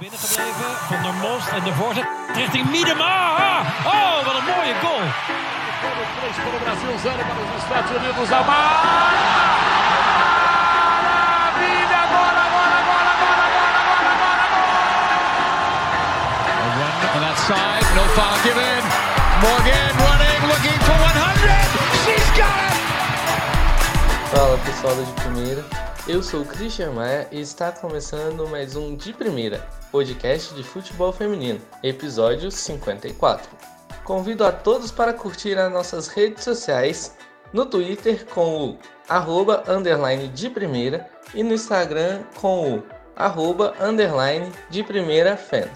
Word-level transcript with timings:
binnengebleven. 0.00 0.70
Van 0.90 1.02
der 1.02 1.16
Most 1.26 1.48
en 1.48 1.64
de 1.64 1.74
voorzet 1.80 2.06
richting 2.34 2.70
Miedema. 2.70 3.14
Oh, 3.94 4.16
wat 4.26 4.34
een 4.38 4.48
mooie 4.52 4.74
goal. 4.84 5.04
Para 5.82 6.56
o 6.56 6.60
Brasil, 6.64 6.98
zero 7.06 7.22
para 7.28 7.40
os 7.44 7.50
Estados 7.62 7.90
Unidos. 7.98 8.28
A 8.38 8.40
maravilha! 8.50 9.18
Agora, 12.06 12.40
agora, 12.48 12.76
agora, 12.82 13.10
agora, 13.14 13.48
agora, 13.52 13.78
agora, 13.82 14.10
agora! 14.16 14.78
On 17.16 17.20
that 17.26 17.38
side, 17.48 17.88
no 17.96 18.04
foul 18.16 18.36
given. 18.46 18.82
Morgan 19.44 19.92
running, 20.04 20.40
looking 20.52 20.78
for 20.86 20.98
100. 20.98 21.68
She's 22.04 22.30
got 22.40 22.58
it! 22.66 22.78
Fala 24.30 24.56
pessoal 24.58 24.94
da 24.96 25.02
de 25.02 25.12
primeira, 25.12 25.64
eu 26.06 26.22
sou 26.22 26.42
o 26.42 26.44
Christian 26.44 26.92
Maia 26.92 27.28
e 27.32 27.40
está 27.40 27.72
começando 27.72 28.48
mais 28.48 28.76
um 28.76 28.96
De 28.96 29.12
Primeira, 29.12 29.66
podcast 29.90 30.54
de 30.54 30.62
futebol 30.62 31.12
feminino, 31.12 31.60
episódio 31.82 32.50
54. 32.50 33.50
Convido 34.04 34.44
a 34.44 34.52
todos 34.52 34.90
para 34.90 35.12
curtir 35.12 35.58
as 35.58 35.72
nossas 35.72 36.08
redes 36.08 36.44
sociais, 36.44 37.16
no 37.52 37.64
Twitter 37.64 38.26
com 38.26 38.70
o 38.70 38.78
arroba 39.08 39.64
underline 39.66 40.28
de 40.28 40.50
primeira 40.50 41.08
e 41.34 41.42
no 41.42 41.54
Instagram 41.54 42.22
com 42.34 42.74
o 42.74 42.82
arroba 43.16 43.74
underline 43.80 44.52
de 44.68 44.82
primeira 44.82 45.36
fan. 45.36 45.68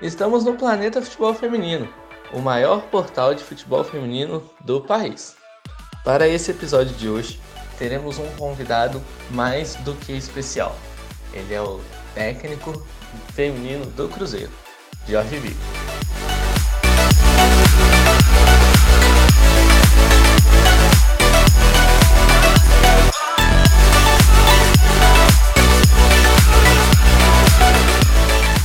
Estamos 0.00 0.44
no 0.44 0.54
Planeta 0.54 1.02
Futebol 1.02 1.34
Feminino, 1.34 1.88
o 2.32 2.40
maior 2.40 2.82
portal 2.84 3.34
de 3.34 3.44
futebol 3.44 3.84
feminino 3.84 4.42
do 4.60 4.80
país. 4.80 5.36
Para 6.04 6.26
esse 6.26 6.50
episódio 6.50 6.94
de 6.94 7.08
hoje, 7.08 7.40
teremos 7.78 8.18
um 8.18 8.28
convidado 8.36 9.02
mais 9.30 9.74
do 9.76 9.94
que 9.94 10.12
especial. 10.12 10.76
Ele 11.32 11.52
é 11.52 11.60
o 11.60 11.80
técnico 12.14 12.82
feminino 13.36 13.84
do 13.90 14.08
Cruzeiro, 14.08 14.50
Jorge 15.06 15.38
Vigo. 15.38 15.60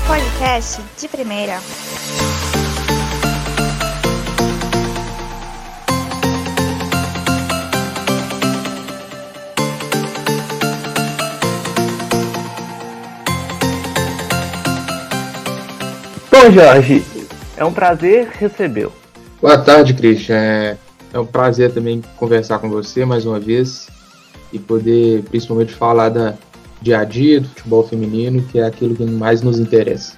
Podcast 0.07 0.81
de 0.97 1.07
primeira. 1.09 1.59
Bom, 16.41 16.49
Jorge, 16.49 17.05
é 17.55 17.63
um 17.63 17.71
prazer 17.71 18.27
recebê-lo. 18.31 18.91
Boa 19.39 19.59
tarde, 19.59 19.93
Christian. 19.93 20.35
É, 20.35 20.77
é 21.13 21.19
um 21.19 21.25
prazer 21.25 21.71
também 21.71 22.01
conversar 22.17 22.57
com 22.57 22.67
você 22.67 23.05
mais 23.05 23.27
uma 23.27 23.39
vez 23.39 23.87
e 24.51 24.57
poder 24.57 25.21
principalmente 25.25 25.71
falar 25.71 26.09
da 26.09 26.33
dia 26.81 26.97
a 26.97 27.03
dia 27.03 27.41
do 27.41 27.47
futebol 27.49 27.87
feminino, 27.87 28.41
que 28.41 28.57
é 28.57 28.65
aquilo 28.65 28.95
que 28.95 29.05
mais 29.05 29.43
nos 29.43 29.59
interessa. 29.59 30.17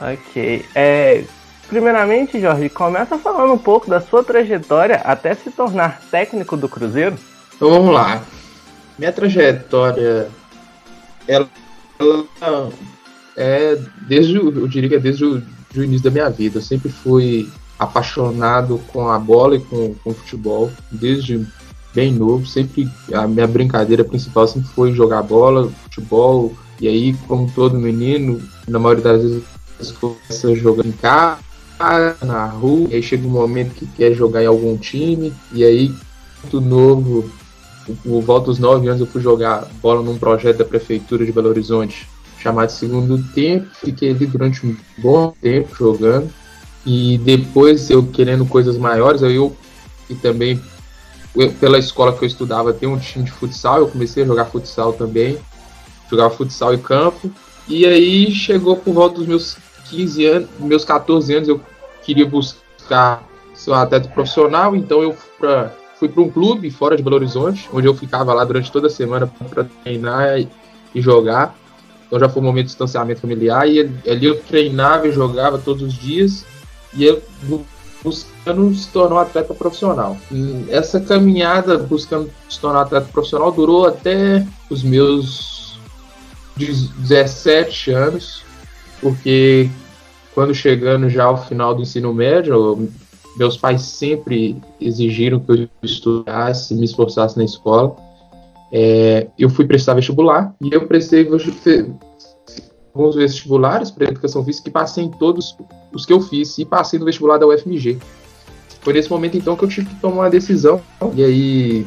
Ok. 0.00 0.64
É, 0.74 1.22
primeiramente, 1.68 2.40
Jorge, 2.40 2.68
começa 2.68 3.16
falando 3.16 3.52
um 3.52 3.58
pouco 3.58 3.88
da 3.88 4.00
sua 4.00 4.24
trajetória 4.24 4.96
até 5.04 5.32
se 5.32 5.48
tornar 5.52 6.00
técnico 6.10 6.56
do 6.56 6.68
Cruzeiro. 6.68 7.16
Então 7.54 7.70
vamos 7.70 7.94
lá. 7.94 8.20
Minha 8.98 9.12
trajetória, 9.12 10.28
ela, 11.28 11.48
ela 12.40 12.68
é 13.36 13.78
desde, 14.06 14.36
eu 14.36 14.66
diria 14.68 14.88
que 14.88 14.94
é 14.96 15.00
desde 15.00 15.24
o, 15.24 15.42
início 15.76 16.04
da 16.04 16.10
minha 16.10 16.28
vida. 16.28 16.58
Eu 16.58 16.62
sempre 16.62 16.90
fui 16.90 17.48
apaixonado 17.78 18.80
com 18.88 19.08
a 19.08 19.18
bola 19.18 19.56
e 19.56 19.60
com, 19.60 19.94
com 19.94 20.10
o 20.10 20.14
futebol, 20.14 20.70
desde 20.90 21.46
bem 21.94 22.12
novo. 22.12 22.46
Sempre 22.46 22.88
a 23.12 23.26
minha 23.26 23.46
brincadeira 23.46 24.04
principal 24.04 24.46
sempre 24.46 24.68
foi 24.68 24.92
jogar 24.92 25.22
bola, 25.22 25.70
futebol. 25.84 26.52
E 26.80 26.88
aí, 26.88 27.14
como 27.26 27.50
todo 27.54 27.78
menino, 27.78 28.40
na 28.68 28.78
maioria 28.78 29.04
das 29.04 29.22
vezes 29.22 29.92
começa 29.92 30.54
jogando 30.54 30.88
em 30.88 30.92
casa, 30.92 31.38
na 32.22 32.46
rua. 32.46 32.88
E 32.90 32.96
aí 32.96 33.02
chega 33.02 33.26
um 33.26 33.30
momento 33.30 33.74
que 33.74 33.86
quer 33.86 34.12
jogar 34.14 34.42
em 34.42 34.46
algum 34.46 34.76
time. 34.76 35.32
E 35.52 35.64
aí, 35.64 35.94
muito 36.42 36.60
novo, 36.60 37.30
por 38.02 38.20
volta 38.20 38.46
dos 38.46 38.58
9 38.58 38.88
anos, 38.88 39.00
eu 39.00 39.06
fui 39.06 39.22
jogar 39.22 39.66
bola 39.80 40.02
num 40.02 40.18
projeto 40.18 40.58
da 40.58 40.64
prefeitura 40.64 41.24
de 41.24 41.32
Belo 41.32 41.48
Horizonte 41.48 42.11
chamado 42.42 42.70
Segundo 42.70 43.22
Tempo. 43.32 43.68
Fiquei 43.74 44.10
ali 44.10 44.26
durante 44.26 44.66
um 44.66 44.76
bom 44.98 45.32
tempo 45.40 45.74
jogando. 45.74 46.30
E 46.84 47.18
depois 47.18 47.88
eu 47.90 48.04
querendo 48.04 48.44
coisas 48.44 48.76
maiores, 48.76 49.22
aí 49.22 49.36
eu 49.36 49.56
e 50.10 50.14
também 50.14 50.60
eu- 51.34 51.52
pela 51.52 51.78
escola 51.78 52.12
que 52.12 52.24
eu 52.24 52.26
estudava 52.26 52.72
tem 52.72 52.88
um 52.88 52.98
time 52.98 53.24
de 53.24 53.30
futsal, 53.30 53.78
eu 53.78 53.88
comecei 53.88 54.24
a 54.24 54.26
jogar 54.26 54.46
futsal 54.46 54.92
também. 54.92 55.38
Jogava 56.10 56.30
futsal 56.30 56.74
em 56.74 56.78
campo. 56.78 57.30
E 57.68 57.86
aí 57.86 58.30
chegou 58.32 58.76
por 58.76 58.92
volta 58.92 59.16
dos 59.18 59.26
meus 59.26 59.56
15 59.88 60.26
anos, 60.26 60.48
meus 60.58 60.84
14 60.84 61.34
anos, 61.34 61.48
eu 61.48 61.60
queria 62.02 62.26
buscar 62.26 63.22
ser 63.54 63.70
um 63.70 63.74
atleta 63.74 64.08
profissional, 64.08 64.74
então 64.74 65.02
eu 65.02 65.12
fui 65.12 65.30
para 65.38 65.72
fui 65.98 66.08
para 66.08 66.20
um 66.20 66.28
clube 66.28 66.68
fora 66.68 66.96
de 66.96 67.02
Belo 67.02 67.14
Horizonte, 67.14 67.70
onde 67.72 67.86
eu 67.86 67.94
ficava 67.94 68.34
lá 68.34 68.44
durante 68.44 68.72
toda 68.72 68.88
a 68.88 68.90
semana 68.90 69.32
para 69.48 69.62
treinar 69.84 70.36
e, 70.36 70.48
e 70.92 71.00
jogar. 71.00 71.56
Então 72.12 72.20
já 72.20 72.28
foi 72.28 72.42
um 72.42 72.44
momento 72.44 72.64
de 72.64 72.72
distanciamento 72.72 73.22
familiar 73.22 73.66
e 73.66 73.80
ali 74.06 74.26
eu 74.26 74.38
treinava 74.38 75.08
e 75.08 75.12
jogava 75.12 75.56
todos 75.56 75.82
os 75.82 75.94
dias 75.94 76.44
e 76.94 77.04
eu 77.04 77.22
bu- 77.44 77.64
buscando 78.04 78.74
se 78.74 78.86
tornar 78.88 79.14
um 79.16 79.18
atleta 79.20 79.54
profissional. 79.54 80.18
E 80.30 80.66
essa 80.68 81.00
caminhada 81.00 81.78
buscando 81.78 82.30
se 82.50 82.60
tornar 82.60 82.80
um 82.80 82.82
atleta 82.82 83.08
profissional 83.10 83.50
durou 83.50 83.86
até 83.86 84.46
os 84.68 84.82
meus 84.82 85.78
17 86.54 87.92
anos, 87.92 88.42
porque 89.00 89.70
quando 90.34 90.54
chegando 90.54 91.08
já 91.08 91.24
ao 91.24 91.42
final 91.46 91.74
do 91.74 91.80
ensino 91.80 92.12
médio, 92.12 92.52
eu- 92.52 92.88
meus 93.38 93.56
pais 93.56 93.80
sempre 93.80 94.54
exigiram 94.78 95.40
que 95.40 95.50
eu 95.50 95.68
estudasse, 95.82 96.74
me 96.74 96.84
esforçasse 96.84 97.38
na 97.38 97.44
escola. 97.44 97.96
É, 98.72 99.28
eu 99.38 99.50
fui 99.50 99.66
prestar 99.66 99.94
vestibular 99.94 100.54
e 100.60 100.72
eu 100.72 100.86
prestei 100.86 101.28
alguns 102.94 103.14
vestibulares 103.14 103.90
para 103.90 104.08
educação 104.08 104.44
física 104.44 104.68
e 104.68 104.72
passei 104.72 105.04
em 105.04 105.10
todos 105.10 105.56
os 105.92 106.06
que 106.06 106.12
eu 106.12 106.20
fiz 106.20 106.56
e 106.58 106.64
passei 106.64 106.98
no 106.98 107.04
vestibular 107.04 107.38
da 107.38 107.46
UFMG. 107.46 107.98
Foi 108.80 108.92
nesse 108.94 109.10
momento 109.10 109.36
então 109.36 109.56
que 109.56 109.64
eu 109.64 109.68
tive 109.68 109.88
que 109.88 110.00
tomar 110.00 110.22
uma 110.22 110.30
decisão 110.30 110.80
e 111.14 111.22
aí 111.22 111.86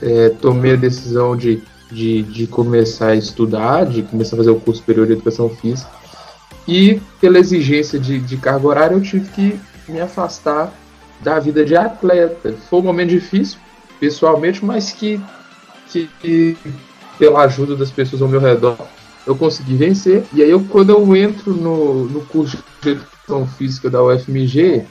é, 0.00 0.28
tomei 0.28 0.72
a 0.74 0.76
decisão 0.76 1.36
de, 1.36 1.62
de, 1.90 2.22
de 2.22 2.46
começar 2.46 3.08
a 3.08 3.16
estudar, 3.16 3.84
de 3.84 4.02
começar 4.02 4.36
a 4.36 4.38
fazer 4.38 4.50
o 4.50 4.60
curso 4.60 4.80
superior 4.80 5.06
de 5.06 5.14
educação 5.14 5.48
física 5.48 5.90
e 6.66 7.00
pela 7.20 7.38
exigência 7.38 7.98
de, 7.98 8.18
de 8.18 8.36
carga 8.36 8.66
horária 8.66 8.94
eu 8.94 9.02
tive 9.02 9.28
que 9.30 9.60
me 9.88 10.00
afastar 10.00 10.72
da 11.20 11.38
vida 11.38 11.64
de 11.64 11.76
atleta. 11.76 12.54
Foi 12.68 12.80
um 12.80 12.82
momento 12.82 13.10
difícil, 13.10 13.58
pessoalmente, 14.00 14.64
mas 14.64 14.92
que, 14.92 15.20
que, 16.20 16.56
pela 17.18 17.42
ajuda 17.44 17.76
das 17.76 17.90
pessoas 17.90 18.20
ao 18.20 18.28
meu 18.28 18.40
redor 18.40 18.76
eu 19.26 19.34
consegui 19.34 19.74
vencer. 19.74 20.24
E 20.32 20.42
aí, 20.42 20.50
eu, 20.50 20.62
quando 20.64 20.90
eu 20.90 21.16
entro 21.16 21.54
no, 21.54 22.04
no 22.04 22.20
curso 22.26 22.62
de 22.82 22.90
educação 22.90 23.46
física 23.46 23.88
da 23.88 24.02
UFMG, 24.02 24.84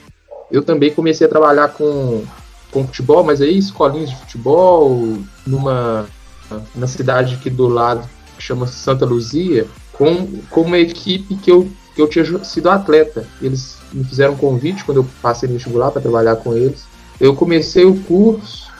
eu 0.50 0.62
também 0.62 0.92
comecei 0.92 1.26
a 1.26 1.30
trabalhar 1.30 1.68
com, 1.68 2.24
com 2.70 2.84
futebol, 2.84 3.22
mas 3.22 3.40
aí 3.40 3.56
escolinhas 3.56 4.10
de 4.10 4.16
futebol, 4.16 5.18
numa 5.46 6.06
na 6.74 6.86
cidade 6.86 7.34
aqui 7.34 7.48
do 7.48 7.68
lado, 7.68 8.08
que 8.36 8.42
chama 8.42 8.66
Santa 8.66 9.04
Luzia, 9.04 9.66
com, 9.92 10.26
com 10.50 10.62
uma 10.62 10.78
equipe 10.78 11.36
que 11.36 11.50
eu, 11.50 11.68
que 11.94 12.02
eu 12.02 12.08
tinha 12.08 12.24
sido 12.44 12.70
atleta. 12.70 13.26
Eles 13.40 13.78
me 13.92 14.04
fizeram 14.04 14.34
um 14.34 14.36
convite 14.36 14.84
quando 14.84 14.98
eu 14.98 15.06
passei 15.22 15.48
no 15.48 15.54
vestibular 15.54 15.90
para 15.90 16.02
trabalhar 16.02 16.36
com 16.36 16.54
eles. 16.54 16.84
Eu 17.20 17.34
comecei 17.34 17.84
o 17.84 17.96
curso 18.02 18.70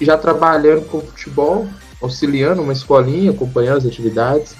já 0.00 0.18
trabalhando 0.18 0.86
com 0.88 1.00
futebol, 1.00 1.68
auxiliando 2.02 2.60
uma 2.62 2.72
escolinha, 2.72 3.30
acompanhando 3.30 3.78
as 3.78 3.86
atividades. 3.86 4.56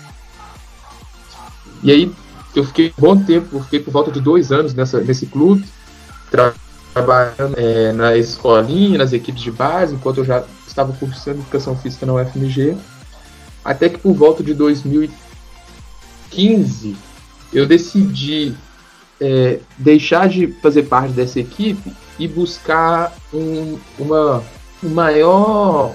E 1.83 1.91
aí 1.91 2.13
eu 2.55 2.65
fiquei 2.65 2.93
um 2.97 3.01
bom 3.01 3.17
tempo, 3.23 3.61
fiquei 3.65 3.81
por 3.81 3.91
volta 3.91 4.11
de 4.11 4.19
dois 4.21 4.51
anos 4.51 4.73
nessa, 4.73 4.99
nesse 5.01 5.27
clube, 5.27 5.67
tra- 6.31 6.55
trabalhando 6.95 7.55
é, 7.59 7.93
na 7.93 8.17
escolinha, 8.17 8.97
nas 8.99 9.13
equipes 9.13 9.43
de 9.43 9.51
base, 9.51 9.95
enquanto 9.95 10.17
eu 10.19 10.25
já 10.25 10.43
estava 10.67 10.93
cursando 10.95 11.41
educação 11.41 11.77
física 11.77 12.07
na 12.07 12.15
UFMG. 12.15 12.75
Até 13.63 13.91
que 13.91 13.99
por 13.99 14.15
volta 14.15 14.43
de 14.43 14.55
2015 14.55 16.97
eu 17.53 17.67
decidi 17.67 18.55
é, 19.21 19.61
deixar 19.77 20.29
de 20.29 20.47
fazer 20.63 20.85
parte 20.85 21.13
dessa 21.13 21.39
equipe 21.41 21.93
e 22.19 22.27
buscar 22.27 23.15
um, 23.33 23.79
uma, 23.99 24.39
um 24.39 24.43
maior 24.83 25.95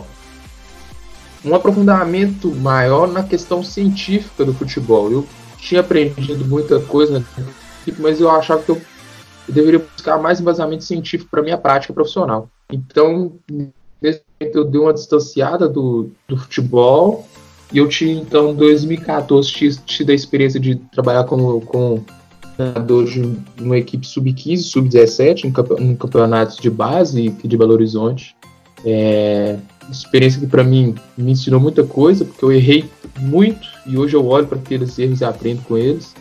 um 1.43 1.55
aprofundamento 1.55 2.53
maior 2.55 3.07
na 3.07 3.23
questão 3.23 3.63
científica 3.63 4.45
do 4.45 4.53
futebol. 4.53 5.11
Eu 5.11 5.27
tinha 5.57 5.81
aprendido 5.81 6.45
muita 6.45 6.79
coisa, 6.79 7.23
mas 7.97 8.19
eu 8.19 8.29
achava 8.29 8.61
que 8.61 8.69
eu, 8.69 8.81
deveria 9.47 9.79
buscar 9.79 10.19
mais 10.19 10.39
embasamento 10.39 10.83
científico 10.83 11.29
para 11.29 11.41
minha 11.41 11.57
prática 11.57 11.93
profissional. 11.93 12.49
Então, 12.71 13.33
nesse 14.01 14.21
momento, 14.39 14.57
eu 14.57 14.65
dei 14.65 14.81
uma 14.81 14.93
distanciada 14.93 15.67
do, 15.67 16.11
do 16.27 16.37
futebol 16.37 17.27
e 17.73 17.77
eu 17.77 17.87
tinha, 17.87 18.13
então, 18.13 18.51
em 18.51 18.55
2014, 18.55 19.79
tido 19.85 20.11
a 20.11 20.13
experiência 20.13 20.59
de 20.59 20.75
trabalhar 20.75 21.23
como, 21.23 21.61
com 21.61 22.03
treinador 22.55 23.05
de 23.05 23.37
uma 23.59 23.77
equipe 23.77 24.05
sub-15, 24.05 24.57
sub-17, 24.57 25.45
em, 25.79 25.95
campeonatos 25.95 26.57
de 26.57 26.69
base 26.69 27.29
de 27.29 27.57
Belo 27.57 27.73
Horizonte. 27.73 28.35
É, 28.85 29.57
experiência 29.89 30.39
que 30.39 30.47
para 30.47 30.63
mim 30.63 30.95
me 31.17 31.31
ensinou 31.31 31.59
muita 31.59 31.83
coisa, 31.83 32.25
porque 32.25 32.43
eu 32.43 32.51
errei 32.51 32.89
muito 33.19 33.67
e 33.85 33.97
hoje 33.97 34.15
eu 34.15 34.25
olho 34.25 34.47
para 34.47 34.57
aqueles 34.57 34.97
erros 34.97 35.21
e 35.21 35.25
aprendo 35.25 35.61
com 35.63 35.77
eles. 35.77 36.13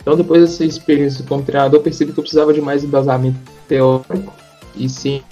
Então, 0.00 0.16
depois 0.16 0.40
dessa 0.40 0.64
experiência 0.64 1.24
como 1.28 1.42
treinador, 1.42 1.80
percebi 1.80 2.12
que 2.12 2.18
eu 2.18 2.22
precisava 2.22 2.52
de 2.54 2.60
mais 2.60 2.82
embasamento 2.82 3.38
teórico 3.66 4.32
e 4.74 4.88
sim. 4.88 5.22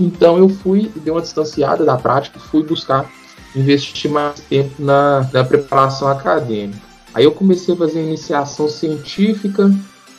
Então, 0.00 0.38
eu 0.38 0.48
fui, 0.48 0.90
dei 0.96 1.12
uma 1.12 1.20
distanciada 1.20 1.84
da 1.84 1.96
prática 1.96 2.38
fui 2.38 2.62
buscar 2.62 3.10
investir 3.54 4.10
mais 4.10 4.40
tempo 4.40 4.82
na, 4.82 5.28
na 5.32 5.44
preparação 5.44 6.08
acadêmica. 6.08 6.80
Aí 7.14 7.24
eu 7.24 7.32
comecei 7.32 7.74
a 7.74 7.76
fazer 7.76 8.02
iniciação 8.02 8.68
científica, 8.68 9.70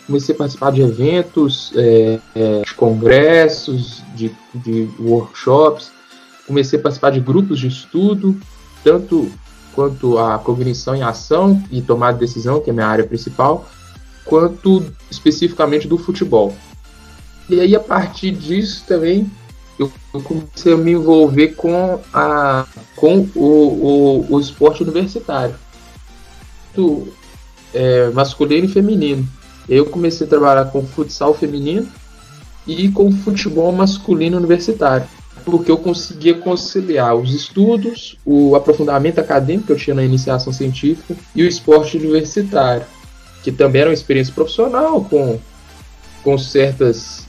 comecei 0.08 0.34
a 0.34 0.38
participar 0.38 0.72
de 0.72 0.82
eventos, 0.82 1.72
é, 1.76 2.20
é, 2.34 2.62
de 2.62 2.74
congressos, 2.74 4.02
de, 4.16 4.32
de 4.56 4.90
workshops, 5.00 5.92
comecei 6.48 6.80
a 6.80 6.82
participar 6.82 7.12
de 7.12 7.20
grupos 7.20 7.60
de 7.60 7.68
estudo, 7.68 8.40
tanto 8.84 9.30
quanto 9.76 10.18
a 10.18 10.40
cognição 10.40 10.96
em 10.96 11.04
ação 11.04 11.62
e 11.70 11.82
tomada 11.82 12.14
de 12.14 12.22
decisão, 12.22 12.62
que 12.62 12.70
é 12.70 12.74
minha 12.74 12.88
área 12.88 13.06
principal, 13.06 13.70
quanto 14.26 14.84
especificamente 15.12 15.88
do 15.88 15.98
futebol. 15.98 16.56
E 17.50 17.60
aí, 17.60 17.76
a 17.76 17.80
partir 17.80 18.32
disso 18.32 18.84
também, 18.88 19.30
eu, 19.78 19.92
comecei 20.24 20.74
a 20.74 20.78
me 20.78 20.94
envolver 20.94 21.50
com, 21.50 22.00
a, 22.14 22.66
com 22.96 23.28
o, 23.36 24.26
o, 24.30 24.36
o 24.36 24.40
esporte 24.40 24.84
universitário, 24.84 25.56
é, 27.74 28.10
masculino 28.10 28.66
e 28.66 28.72
feminino. 28.72 29.28
Eu 29.68 29.86
comecei 29.86 30.26
a 30.26 30.30
trabalhar 30.30 30.66
com 30.66 30.86
futsal 30.86 31.34
feminino 31.34 31.88
e 32.66 32.90
com 32.90 33.12
futebol 33.12 33.72
masculino 33.72 34.38
universitário 34.38 35.08
porque 35.48 35.72
eu 35.72 35.78
conseguia 35.78 36.34
conciliar 36.34 37.16
os 37.16 37.34
estudos, 37.34 38.18
o 38.26 38.54
aprofundamento 38.54 39.20
acadêmico 39.20 39.68
que 39.68 39.72
eu 39.72 39.78
tinha 39.78 39.96
na 39.96 40.04
iniciação 40.04 40.52
científica 40.52 41.16
e 41.34 41.42
o 41.42 41.48
esporte 41.48 41.96
universitário, 41.96 42.86
que 43.44 43.50
também 43.50 43.80
era 43.80 43.90
uma 43.90 43.94
experiência 43.94 44.34
profissional 44.34 45.06
com, 45.06 45.40
com 46.22 46.38
certas 46.38 47.26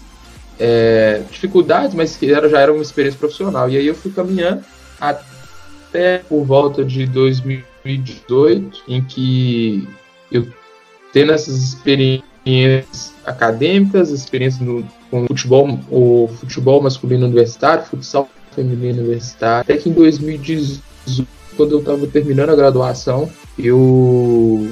é, 0.59 1.23
dificuldades, 1.31 1.95
mas 1.95 2.17
que 2.17 2.33
era, 2.33 2.49
já 2.49 2.61
era 2.61 2.73
uma 2.73 2.83
experiência 2.83 3.21
profissional. 3.21 3.71
E 3.71 3.77
aí 3.77 3.87
eu 3.87 3.95
fui 3.95 4.11
caminhando 4.11 4.65
até 5.01 6.19
por 6.29 6.45
volta 6.45 6.85
de 6.85 7.07
2018, 7.07 8.83
em 8.89 9.01
que 9.05 9.89
eu 10.33 10.45
tendo 11.13 11.33
essas 11.33 11.55
experiências 11.55 12.28
acadêmicas, 13.25 14.11
experiências 14.11 14.63
no, 14.63 14.85
com 15.11 15.27
futebol, 15.27 15.79
o 15.91 16.29
futebol 16.41 16.83
masculino 16.83 17.27
universitário, 17.27 17.85
futsal 17.85 18.29
feminino 18.55 19.01
universitário. 19.01 19.61
Até 19.61 19.77
que 19.77 19.89
em 19.89 19.93
2018, 19.93 21.29
quando 21.57 21.73
eu 21.73 21.79
estava 21.81 22.07
terminando 22.07 22.51
a 22.51 22.57
graduação, 22.57 23.29
eu 23.59 24.69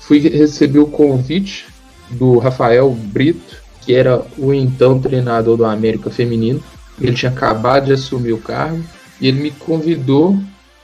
fui 0.00 0.18
receber 0.18 0.78
o 0.78 0.86
convite 0.86 1.66
do 2.10 2.38
Rafael 2.38 2.90
Brito, 2.90 3.62
que 3.80 3.94
era 3.94 4.22
o 4.38 4.52
então 4.52 5.00
treinador 5.00 5.56
do 5.56 5.64
América 5.64 6.10
Feminino. 6.10 6.62
Ele 7.00 7.14
tinha 7.14 7.32
acabado 7.32 7.86
de 7.86 7.92
assumir 7.92 8.32
o 8.32 8.38
cargo 8.38 8.82
e 9.20 9.28
ele 9.28 9.40
me 9.40 9.50
convidou 9.50 10.38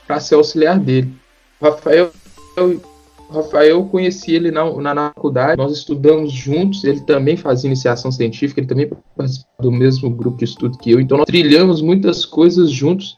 para 0.07 0.19
ser 0.19 0.35
auxiliar 0.35 0.79
dele. 0.79 1.13
O 1.59 1.65
Rafael 1.65 2.11
Rafael, 3.31 3.69
eu 3.69 3.85
conheci 3.85 4.33
ele 4.33 4.49
na, 4.49 4.65
na, 4.81 4.95
na, 4.95 5.11
faculdade, 5.13 5.57
nós 5.57 5.71
estudamos 5.71 6.31
juntos, 6.31 6.83
ele 6.83 6.99
também 7.01 7.37
fazia 7.37 7.67
iniciação 7.67 8.11
científica, 8.11 8.59
ele 8.59 8.67
também 8.67 8.89
participava 9.15 9.61
do 9.61 9.71
mesmo 9.71 10.09
grupo 10.09 10.37
de 10.37 10.45
estudo 10.45 10.77
que 10.77 10.91
eu, 10.91 10.99
então 10.99 11.17
nós 11.17 11.27
trilhamos 11.27 11.81
muitas 11.81 12.25
coisas 12.25 12.71
juntos 12.71 13.17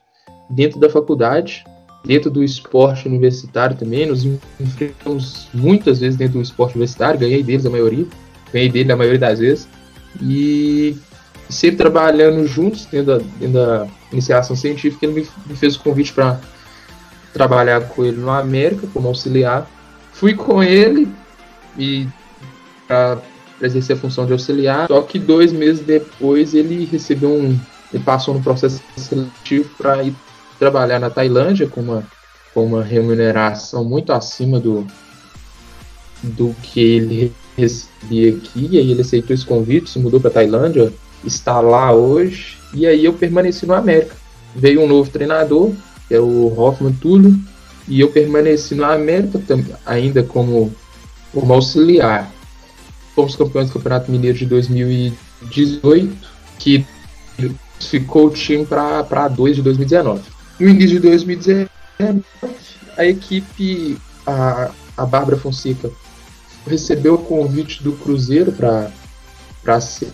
dentro 0.50 0.80
da 0.80 0.90
faculdade, 0.90 1.64
dentro 2.04 2.30
do 2.30 2.44
esporte 2.44 3.08
universitário 3.08 3.78
também, 3.78 4.06
nos 4.06 4.26
enfrentamos 4.60 5.48
muitas 5.54 6.00
vezes 6.02 6.18
dentro 6.18 6.40
do 6.40 6.42
esporte 6.42 6.76
universitário, 6.76 7.20
ganhei 7.20 7.42
deles 7.42 7.66
a 7.66 7.70
maioria, 7.70 8.06
ganhei 8.52 8.70
dele 8.70 8.92
a 8.92 8.98
maioria 8.98 9.20
das 9.20 9.40
vezes, 9.40 9.68
e 10.22 10.98
sempre 11.50 11.78
trabalhando 11.78 12.46
juntos 12.46 12.86
dentro 12.86 13.18
da, 13.18 13.24
dentro 13.40 13.54
da 13.54 13.88
iniciação 14.12 14.58
científica, 14.58 15.06
ele 15.06 15.22
me, 15.22 15.28
me 15.48 15.56
fez 15.56 15.78
o 15.78 15.80
convite 15.80 16.12
para 16.12 16.38
trabalhar 17.34 17.88
com 17.88 18.04
ele 18.04 18.18
no 18.18 18.30
América 18.30 18.88
como 18.94 19.08
auxiliar, 19.08 19.70
Fui 20.12 20.34
com 20.34 20.62
ele 20.62 21.08
e 21.78 22.08
para 22.88 23.22
exercer 23.62 23.96
a 23.96 24.00
função 24.00 24.26
de 24.26 24.34
auxiliar. 24.34 24.88
Só 24.88 25.02
que 25.02 25.18
dois 25.18 25.52
meses 25.52 25.86
depois 25.86 26.54
ele 26.54 26.86
recebeu 26.86 27.30
um. 27.30 27.58
Ele 27.94 28.04
passou 28.04 28.34
no 28.34 28.42
processo 28.42 28.82
seletivo 28.98 29.70
para 29.78 30.04
ir 30.04 30.14
trabalhar 30.60 31.00
na 31.00 31.10
Tailândia 31.10 31.68
com 31.68 31.82
uma, 31.82 32.04
com 32.54 32.66
uma 32.66 32.84
remuneração 32.84 33.84
muito 33.84 34.14
acima 34.14 34.60
do, 34.60 34.86
do 36.22 36.56
que 36.62 36.80
ele 36.80 37.34
recebia 37.58 38.30
aqui. 38.30 38.70
E 38.72 38.78
aí 38.78 38.92
ele 38.92 39.02
aceitou 39.02 39.34
esse 39.34 39.46
convite, 39.46 39.90
se 39.90 40.00
mudou 40.00 40.20
para 40.20 40.32
Tailândia, 40.32 40.92
está 41.26 41.60
lá 41.60 41.92
hoje. 41.92 42.58
E 42.74 42.86
aí 42.86 43.04
eu 43.04 43.14
permaneci 43.14 43.66
no 43.66 43.74
América. 43.74 44.16
Veio 44.56 44.82
um 44.82 44.88
novo 44.88 45.10
treinador, 45.10 45.72
que 46.08 46.14
é 46.14 46.20
o 46.20 46.54
Hoffman 46.58 46.94
Túlio, 46.94 47.38
e 47.92 48.00
eu 48.00 48.10
permaneci 48.10 48.74
no 48.74 48.86
América 48.86 49.38
ainda 49.86 50.24
como, 50.24 50.74
como 51.34 51.54
auxiliar. 51.54 52.32
Fomos 53.14 53.36
campeões 53.36 53.68
do 53.68 53.74
Campeonato 53.74 54.10
Mineiro 54.10 54.38
de 54.38 54.46
2018, 54.46 56.18
que 56.58 56.86
ficou 57.82 58.28
o 58.28 58.30
time 58.30 58.66
para 58.66 59.28
2 59.28 59.58
de 59.58 59.62
2019. 59.62 60.22
No 60.58 60.70
início 60.70 61.02
de 61.02 61.10
2019, 61.10 61.70
a 62.98 63.06
equipe, 63.06 63.98
a, 64.26 64.72
a 64.96 65.06
Bárbara 65.06 65.36
Fonseca, 65.36 65.92
recebeu 66.66 67.16
o 67.16 67.26
convite 67.26 67.84
do 67.84 67.92
Cruzeiro 67.92 68.54
para 68.54 69.82
ser 69.82 70.14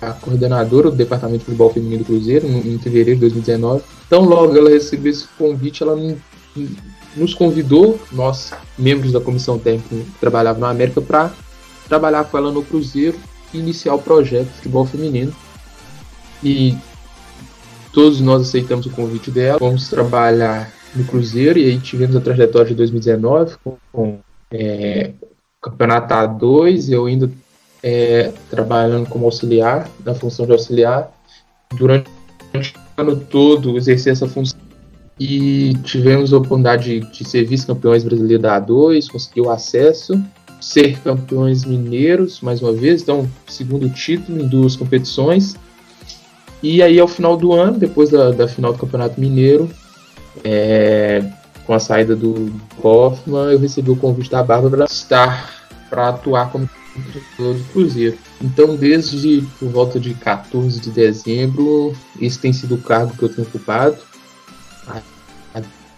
a 0.00 0.12
coordenadora 0.12 0.90
do 0.90 0.96
Departamento 0.96 1.40
de 1.40 1.44
Futebol 1.44 1.70
Feminino 1.70 2.02
do 2.02 2.06
Cruzeiro 2.06 2.46
em 2.46 2.78
fevereiro 2.78 3.16
de 3.16 3.28
2019. 3.28 3.82
Então, 4.06 4.24
logo 4.24 4.56
ela 4.56 4.70
recebeu 4.70 5.12
esse 5.12 5.28
convite, 5.36 5.82
ela 5.82 5.94
não 5.94 6.16
nos 7.16 7.34
convidou, 7.34 7.98
nós, 8.12 8.52
membros 8.78 9.12
da 9.12 9.20
comissão 9.20 9.58
técnica 9.58 9.88
que 9.88 10.18
trabalhava 10.20 10.58
na 10.58 10.70
América, 10.70 11.00
para 11.00 11.32
trabalhar 11.88 12.24
com 12.24 12.38
ela 12.38 12.52
no 12.52 12.62
Cruzeiro 12.62 13.18
e 13.52 13.58
iniciar 13.58 13.94
o 13.94 14.02
projeto 14.02 14.46
de 14.46 14.54
futebol 14.54 14.86
feminino. 14.86 15.34
E 16.42 16.76
todos 17.92 18.20
nós 18.20 18.42
aceitamos 18.42 18.86
o 18.86 18.90
convite 18.90 19.30
dela, 19.30 19.58
vamos 19.58 19.88
trabalhar 19.88 20.72
no 20.94 21.04
Cruzeiro 21.04 21.58
e 21.58 21.64
aí 21.64 21.78
tivemos 21.78 22.14
a 22.14 22.20
trajetória 22.20 22.68
de 22.68 22.74
2019 22.74 23.56
com, 23.92 24.18
é, 24.50 25.12
Campeonato 25.60 26.14
A2, 26.14 26.92
eu 26.92 27.06
ainda 27.06 27.30
é, 27.82 28.32
trabalhando 28.48 29.08
como 29.08 29.24
auxiliar, 29.24 29.88
na 30.04 30.14
função 30.14 30.46
de 30.46 30.52
auxiliar. 30.52 31.10
Durante 31.74 32.08
o 32.08 33.00
ano 33.00 33.16
todo 33.16 33.76
exercer 33.76 34.12
essa 34.12 34.28
função 34.28 34.58
e 35.18 35.74
tivemos 35.82 36.32
a 36.32 36.36
oportunidade 36.36 37.00
de, 37.00 37.10
de 37.10 37.28
ser 37.28 37.44
vice-campeões 37.44 38.04
brasileiros 38.04 38.42
da 38.42 38.60
A2, 38.60 39.10
conseguir 39.10 39.40
o 39.40 39.50
acesso, 39.50 40.22
ser 40.60 40.98
campeões 41.00 41.64
mineiros 41.64 42.40
mais 42.40 42.62
uma 42.62 42.72
vez, 42.72 43.02
então 43.02 43.28
segundo 43.46 43.88
título 43.90 44.40
em 44.40 44.46
duas 44.46 44.76
competições. 44.76 45.56
E 46.62 46.82
aí 46.82 46.98
ao 46.98 47.08
final 47.08 47.36
do 47.36 47.52
ano, 47.52 47.78
depois 47.78 48.10
da, 48.10 48.30
da 48.30 48.48
final 48.48 48.72
do 48.72 48.78
Campeonato 48.78 49.20
Mineiro, 49.20 49.68
é, 50.44 51.24
com 51.66 51.74
a 51.74 51.78
saída 51.78 52.14
do 52.14 52.52
Hoffman, 52.82 53.52
eu 53.52 53.58
recebi 53.58 53.90
o 53.90 53.96
convite 53.96 54.30
da 54.30 54.42
Bárbara 54.42 54.76
para 54.76 54.84
estar 54.86 55.58
para 55.90 56.08
atuar 56.10 56.50
como 56.50 56.68
treinador 57.36 57.58
do 57.58 57.72
Cruzeiro. 57.72 58.18
Então, 58.42 58.76
desde 58.76 59.42
por 59.58 59.68
volta 59.68 59.98
de 59.98 60.14
14 60.14 60.80
de 60.80 60.90
dezembro, 60.90 61.94
esse 62.20 62.38
tem 62.38 62.52
sido 62.52 62.74
o 62.74 62.78
cargo 62.78 63.16
que 63.16 63.22
eu 63.22 63.28
tenho 63.28 63.46
ocupado 63.46 63.96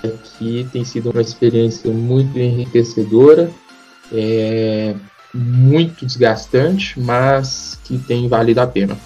aqui 0.07 0.67
tem 0.73 0.85
sido 0.85 1.11
uma 1.11 1.21
experiência 1.21 1.91
muito 1.91 2.39
enriquecedora, 2.39 3.51
é, 4.13 4.95
muito 5.35 6.05
desgastante, 6.05 6.99
mas 6.99 7.79
que 7.85 7.99
tem 7.99 8.29
valido 8.29 8.61
a 8.61 8.67
pena. 8.67 8.97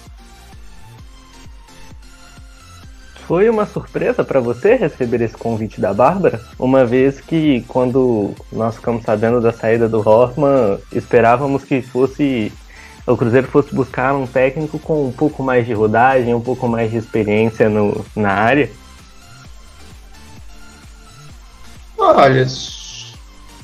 Foi 3.27 3.49
uma 3.49 3.65
surpresa 3.65 4.23
para 4.23 4.39
você 4.39 4.75
receber 4.75 5.19
esse 5.21 5.35
convite 5.35 5.81
da 5.81 5.91
Bárbara? 5.91 6.39
Uma 6.59 6.85
vez 6.85 7.19
que, 7.19 7.65
quando 7.67 8.35
nós 8.51 8.75
ficamos 8.75 9.03
sabendo 9.03 9.41
da 9.41 9.51
saída 9.51 9.89
do 9.89 10.07
Hoffman, 10.07 10.77
esperávamos 10.91 11.63
que 11.63 11.81
fosse 11.81 12.51
o 13.07 13.15
Cruzeiro 13.15 13.47
fosse 13.47 13.73
buscar 13.73 14.15
um 14.15 14.25
técnico 14.25 14.79
com 14.79 15.07
um 15.07 15.11
pouco 15.11 15.43
mais 15.43 15.65
de 15.65 15.73
rodagem, 15.73 16.33
um 16.33 16.41
pouco 16.41 16.67
mais 16.67 16.89
de 16.89 16.97
experiência 16.97 17.69
no, 17.69 18.03
na 18.15 18.31
área. 18.31 18.69
Olha, 22.07 22.45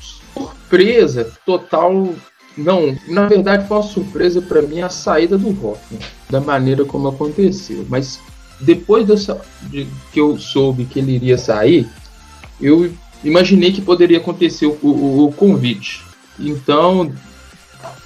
surpresa 0.00 1.32
total. 1.46 2.08
Não, 2.56 2.98
na 3.08 3.26
verdade 3.28 3.68
foi 3.68 3.76
uma 3.76 3.82
surpresa 3.82 4.42
para 4.42 4.60
mim 4.60 4.80
a 4.82 4.88
saída 4.88 5.38
do 5.38 5.48
Hoffman, 5.50 6.00
da 6.28 6.40
maneira 6.40 6.84
como 6.84 7.08
aconteceu. 7.08 7.86
Mas 7.88 8.20
depois 8.60 9.06
dessa, 9.06 9.40
de, 9.62 9.86
que 10.12 10.20
eu 10.20 10.36
soube 10.38 10.84
que 10.84 10.98
ele 10.98 11.12
iria 11.12 11.38
sair, 11.38 11.88
eu 12.60 12.92
imaginei 13.22 13.72
que 13.72 13.80
poderia 13.80 14.18
acontecer 14.18 14.66
o, 14.66 14.76
o, 14.82 15.26
o 15.26 15.32
convite. 15.32 16.04
Então, 16.38 17.12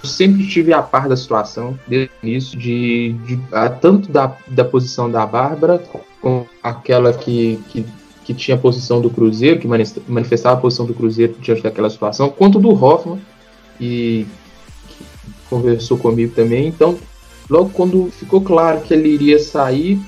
eu 0.03 0.09
sempre 0.09 0.43
estive 0.43 0.73
a 0.73 0.83
par 0.83 1.09
da 1.09 1.17
situação, 1.17 1.79
desde 1.89 2.11
o 2.23 2.27
início, 2.27 2.59
de, 2.59 3.15
de, 3.25 3.41
tanto 3.81 4.13
da, 4.13 4.37
da 4.49 4.65
posição 4.65 5.11
da 5.11 5.27
Bárbara, 5.27 5.83
como 6.21 6.47
aquela 6.63 7.13
que, 7.13 7.59
que 7.71 7.85
que 8.27 8.35
tinha 8.35 8.57
a 8.57 8.61
posição 8.61 9.01
do 9.01 9.09
Cruzeiro, 9.09 9.61
que 9.61 9.69
manifestava 9.69 10.59
a 10.59 10.61
posição 10.61 10.85
do 10.85 10.93
Cruzeiro 10.93 11.37
diante 11.41 11.63
daquela 11.63 11.89
situação, 11.89 12.29
quanto 12.29 12.59
do 12.59 12.71
Hoffman, 12.71 13.21
e 13.81 14.27
conversou 15.49 15.97
comigo 15.97 16.35
também. 16.35 16.67
Então, 16.67 16.99
logo 17.49 17.71
quando 17.71 18.11
ficou 18.11 18.41
claro 18.41 18.81
que 18.81 18.93
ele 18.93 19.11
iria 19.11 19.39
sair, 19.39 20.01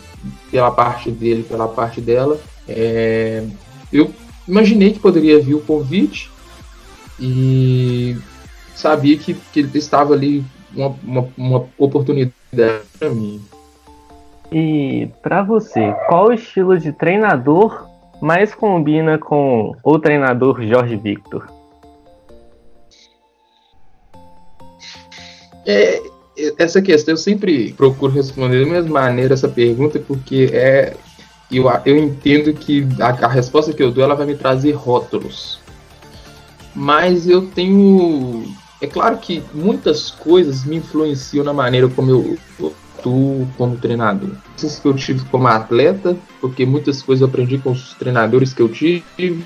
pela 0.50 0.72
parte 0.72 1.12
dele, 1.12 1.44
pela 1.44 1.68
parte 1.68 2.00
dela, 2.00 2.40
é, 2.68 3.44
eu 3.92 4.12
imaginei 4.48 4.92
que 4.92 4.98
poderia 4.98 5.38
vir 5.38 5.54
o 5.54 5.60
convite 5.60 6.28
e 7.20 8.16
sabia 8.74 9.16
que, 9.16 9.32
que 9.32 9.60
ele 9.60 9.70
estava 9.78 10.12
ali 10.12 10.44
uma, 10.74 10.96
uma, 11.04 11.28
uma 11.38 11.66
oportunidade 11.78 12.32
para 12.98 13.10
mim. 13.10 13.40
E 14.50 15.08
para 15.22 15.44
você, 15.44 15.94
qual 16.08 16.28
o 16.28 16.32
estilo 16.32 16.76
de 16.76 16.90
treinador 16.92 17.87
mais 18.20 18.54
combina 18.54 19.18
com 19.18 19.74
o 19.82 19.98
treinador 19.98 20.62
Jorge 20.62 20.96
Victor? 20.96 21.46
É, 25.66 26.02
essa 26.58 26.80
questão 26.80 27.12
eu 27.12 27.18
sempre 27.18 27.72
procuro 27.74 28.12
responder 28.12 28.64
da 28.64 28.70
mesma 28.70 29.00
maneira 29.00 29.34
essa 29.34 29.48
pergunta 29.48 29.98
porque 29.98 30.48
é 30.52 30.96
eu, 31.50 31.64
eu 31.84 31.96
entendo 31.96 32.52
que 32.52 32.86
a, 33.00 33.08
a 33.08 33.28
resposta 33.28 33.72
que 33.72 33.82
eu 33.82 33.90
dou 33.90 34.04
ela 34.04 34.14
vai 34.14 34.26
me 34.26 34.34
trazer 34.34 34.72
rótulos 34.72 35.58
mas 36.74 37.28
eu 37.28 37.46
tenho 37.48 38.44
é 38.80 38.86
claro 38.86 39.18
que 39.18 39.42
muitas 39.52 40.10
coisas 40.10 40.64
me 40.64 40.76
influenciam 40.76 41.44
na 41.44 41.52
maneira 41.52 41.88
como 41.88 42.10
eu, 42.10 42.38
eu 42.60 42.72
como 43.02 43.76
treinador. 43.76 44.30
Isso 44.56 44.80
que 44.80 44.88
eu 44.88 44.94
tive 44.94 45.24
como 45.26 45.46
atleta, 45.46 46.16
porque 46.40 46.66
muitas 46.66 47.02
coisas 47.02 47.22
eu 47.22 47.28
aprendi 47.28 47.58
com 47.58 47.70
os 47.70 47.94
treinadores 47.94 48.52
que 48.52 48.62
eu 48.62 48.68
tive, 48.68 49.44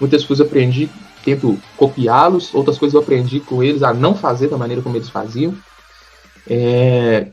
muitas 0.00 0.24
coisas 0.24 0.44
eu 0.44 0.46
aprendi 0.46 0.88
tento 1.24 1.58
copiá-los, 1.76 2.54
outras 2.54 2.78
coisas 2.78 2.94
eu 2.94 3.00
aprendi 3.00 3.40
com 3.40 3.62
eles 3.62 3.82
a 3.82 3.92
não 3.92 4.14
fazer 4.14 4.48
da 4.48 4.56
maneira 4.56 4.82
como 4.82 4.96
eles 4.96 5.10
faziam. 5.10 5.54
É, 6.48 7.28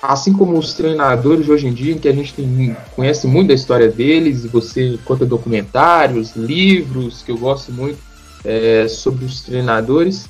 assim 0.00 0.32
como 0.32 0.56
os 0.56 0.74
treinadores 0.74 1.44
de 1.44 1.52
hoje 1.52 1.66
em 1.66 1.72
dia, 1.72 1.98
que 1.98 2.08
a 2.08 2.12
gente 2.12 2.32
tem, 2.32 2.76
conhece 2.94 3.26
muito 3.26 3.48
da 3.48 3.54
história 3.54 3.88
deles, 3.88 4.46
você 4.46 4.98
conta 5.04 5.26
documentários, 5.26 6.34
livros, 6.36 7.22
que 7.22 7.30
eu 7.30 7.36
gosto 7.36 7.72
muito 7.72 7.98
é, 8.44 8.86
sobre 8.88 9.24
os 9.24 9.42
treinadores. 9.42 10.28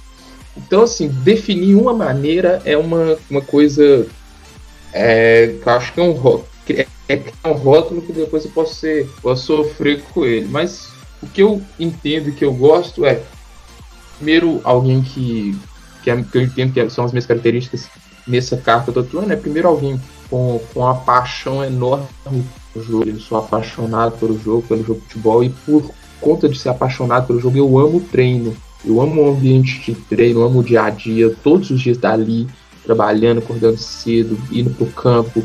Então, 0.57 0.83
assim, 0.83 1.09
definir 1.09 1.76
uma 1.76 1.95
maneira 1.95 2.61
é 2.64 2.76
uma, 2.76 3.17
uma 3.31 3.40
coisa 3.40 4.07
é, 4.92 5.54
eu 5.64 5.73
acho 5.73 5.92
que 5.92 6.00
é 6.00 6.02
um 6.02 6.12
rótulo, 6.12 6.49
é, 6.68 6.87
é 7.09 7.49
um 7.49 7.52
rótulo 7.52 8.02
que 8.02 8.12
depois 8.12 8.45
eu 8.45 8.50
posso 8.50 8.75
ser, 8.75 9.09
posso 9.23 9.47
sofrer 9.47 10.02
com 10.12 10.25
ele. 10.25 10.49
Mas 10.49 10.88
o 11.23 11.26
que 11.26 11.42
eu 11.42 11.62
entendo 11.78 12.28
e 12.28 12.33
que 12.33 12.45
eu 12.45 12.52
gosto 12.52 13.04
é 13.04 13.23
primeiro 14.18 14.61
alguém 14.64 15.02
que 15.02 15.57
que, 16.02 16.11
é, 16.11 16.23
que 16.23 16.38
eu 16.38 16.42
entendo 16.42 16.73
que 16.73 16.90
são 16.90 17.04
as 17.04 17.12
minhas 17.12 17.26
características 17.26 17.88
nessa 18.26 18.57
carta 18.57 18.92
do 18.92 19.00
atuando 19.00 19.33
é 19.33 19.37
primeiro 19.37 19.68
alguém 19.68 20.00
com, 20.28 20.61
com 20.73 20.80
uma 20.80 20.95
paixão 20.95 21.64
enorme 21.64 22.07
no 22.75 22.83
jogo. 22.83 23.09
Eu 23.09 23.18
sou 23.18 23.38
apaixonado 23.38 24.18
pelo 24.18 24.38
jogo, 24.38 24.62
pelo 24.62 24.85
jogo 24.85 25.00
de 25.00 25.07
futebol 25.07 25.42
e 25.42 25.50
por 25.50 25.90
conta 26.21 26.49
de 26.49 26.59
ser 26.59 26.68
apaixonado 26.68 27.26
pelo 27.26 27.40
jogo, 27.40 27.57
eu 27.57 27.78
amo 27.78 27.99
o 27.99 28.00
treino. 28.00 28.57
Eu 28.85 29.00
amo 29.00 29.23
o 29.23 29.30
ambiente 29.30 29.80
de 29.80 29.95
treino, 30.02 30.42
amo 30.42 30.61
o 30.61 30.64
dia 30.64 30.83
a 30.83 30.90
dia, 30.90 31.35
todos 31.42 31.71
os 31.71 31.80
dias 31.80 31.99
dali 31.99 32.47
trabalhando, 32.88 33.40
acordando 33.40 33.76
cedo, 33.76 34.38
indo 34.50 34.71
pro 34.71 34.87
campo. 34.87 35.45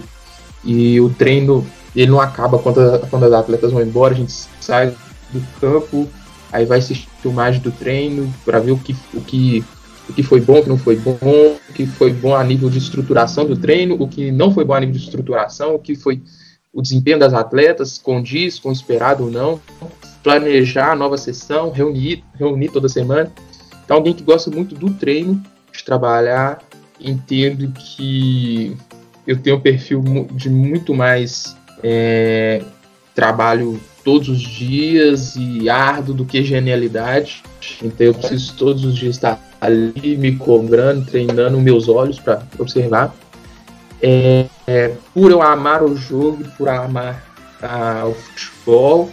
E 0.64 1.00
o 1.02 1.10
treino, 1.10 1.68
ele 1.94 2.10
não 2.10 2.22
acaba 2.22 2.58
quando, 2.58 2.78
quando 3.10 3.26
as 3.26 3.34
atletas 3.34 3.74
vão 3.74 3.82
embora, 3.82 4.14
a 4.14 4.18
gente 4.18 4.32
sai 4.62 4.96
do 5.34 5.42
campo, 5.60 6.08
aí 6.54 6.66
vai 6.66 6.80
assistir 6.80 7.10
filmagem 7.22 7.62
do 7.62 7.70
treino 7.70 8.34
para 8.46 8.60
ver 8.60 8.72
o 8.72 8.78
que, 8.78 8.96
o, 9.14 9.20
que, 9.20 9.62
o 10.10 10.14
que 10.14 10.24
foi 10.24 10.40
bom, 10.40 10.60
o 10.60 10.64
que 10.64 10.70
não 10.70 10.78
foi 10.78 10.96
bom, 10.96 11.18
o 11.22 11.74
que 11.74 11.86
foi 11.86 12.14
bom 12.14 12.34
a 12.34 12.44
nível 12.46 12.70
de 12.70 12.78
estruturação 12.78 13.46
do 13.46 13.58
treino, 13.58 13.98
o 14.00 14.08
que 14.08 14.32
não 14.32 14.54
foi 14.54 14.64
bom 14.64 14.74
a 14.74 14.80
nível 14.80 14.96
de 14.96 15.04
estruturação, 15.04 15.76
o 15.76 15.80
que 15.80 15.96
foi 15.96 16.22
o 16.72 16.82
desempenho 16.82 17.20
das 17.20 17.34
atletas, 17.34 17.98
condiz 17.98 18.58
com 18.58 18.70
o 18.70 18.72
esperado 18.72 19.26
ou 19.26 19.30
não, 19.30 19.60
planejar 20.24 20.94
a 20.94 20.96
nova 20.96 21.18
sessão, 21.18 21.72
reunir, 21.72 22.24
reunir 22.40 22.70
toda 22.70 22.88
semana. 22.88 23.30
Então, 23.84 23.98
alguém 23.98 24.14
que 24.14 24.24
gosta 24.24 24.50
muito 24.50 24.74
do 24.74 24.92
treino, 24.92 25.44
de 25.74 25.84
trabalhar 25.84 26.60
entendo 27.04 27.72
que 27.72 28.76
eu 29.28 29.38
tenho 29.38 29.58
um 29.58 29.62
perfil 29.62 30.02
de 30.32 30.50
muito 30.50 30.94
mais 30.94 31.56
é, 31.84 32.62
trabalho 33.14 33.80
todos 34.04 34.30
os 34.30 34.40
dias 34.40 35.36
e 35.36 35.70
árduo 35.70 36.14
do 36.14 36.26
que 36.26 36.44
genialidade. 36.44 37.44
Então 37.82 38.08
eu 38.08 38.14
preciso 38.14 38.56
todos 38.56 38.84
os 38.84 38.96
dias 38.96 39.16
estar 39.16 39.40
ali 39.62 40.18
me 40.18 40.36
cobrando, 40.36 41.06
treinando 41.06 41.60
meus 41.60 41.88
olhos 41.88 42.20
para 42.20 42.44
observar. 42.60 43.16
É, 44.02 44.46
é, 44.68 44.96
por 45.14 45.32
eu 45.32 45.42
amar 45.42 45.82
o 45.82 45.96
jogo, 45.96 46.44
por 46.58 46.68
amar 46.68 47.24
a, 47.62 48.06
o 48.06 48.14
futebol, 48.14 49.10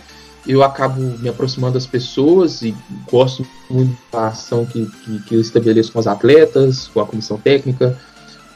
eu 0.51 0.65
acabo 0.65 1.01
me 1.01 1.29
aproximando 1.29 1.75
das 1.75 1.87
pessoas 1.87 2.63
e 2.63 2.75
gosto 3.09 3.47
muito 3.71 3.97
da 4.11 4.29
ação 4.29 4.67
que, 4.67 4.85
que, 4.85 5.23
que, 5.23 5.35
eu 5.37 5.41
estabeleço 5.41 5.93
com 5.93 6.01
os 6.01 6.09
atletas, 6.09 6.89
com 6.89 7.01
a 7.01 7.07
comissão 7.07 7.39
técnica, 7.39 7.97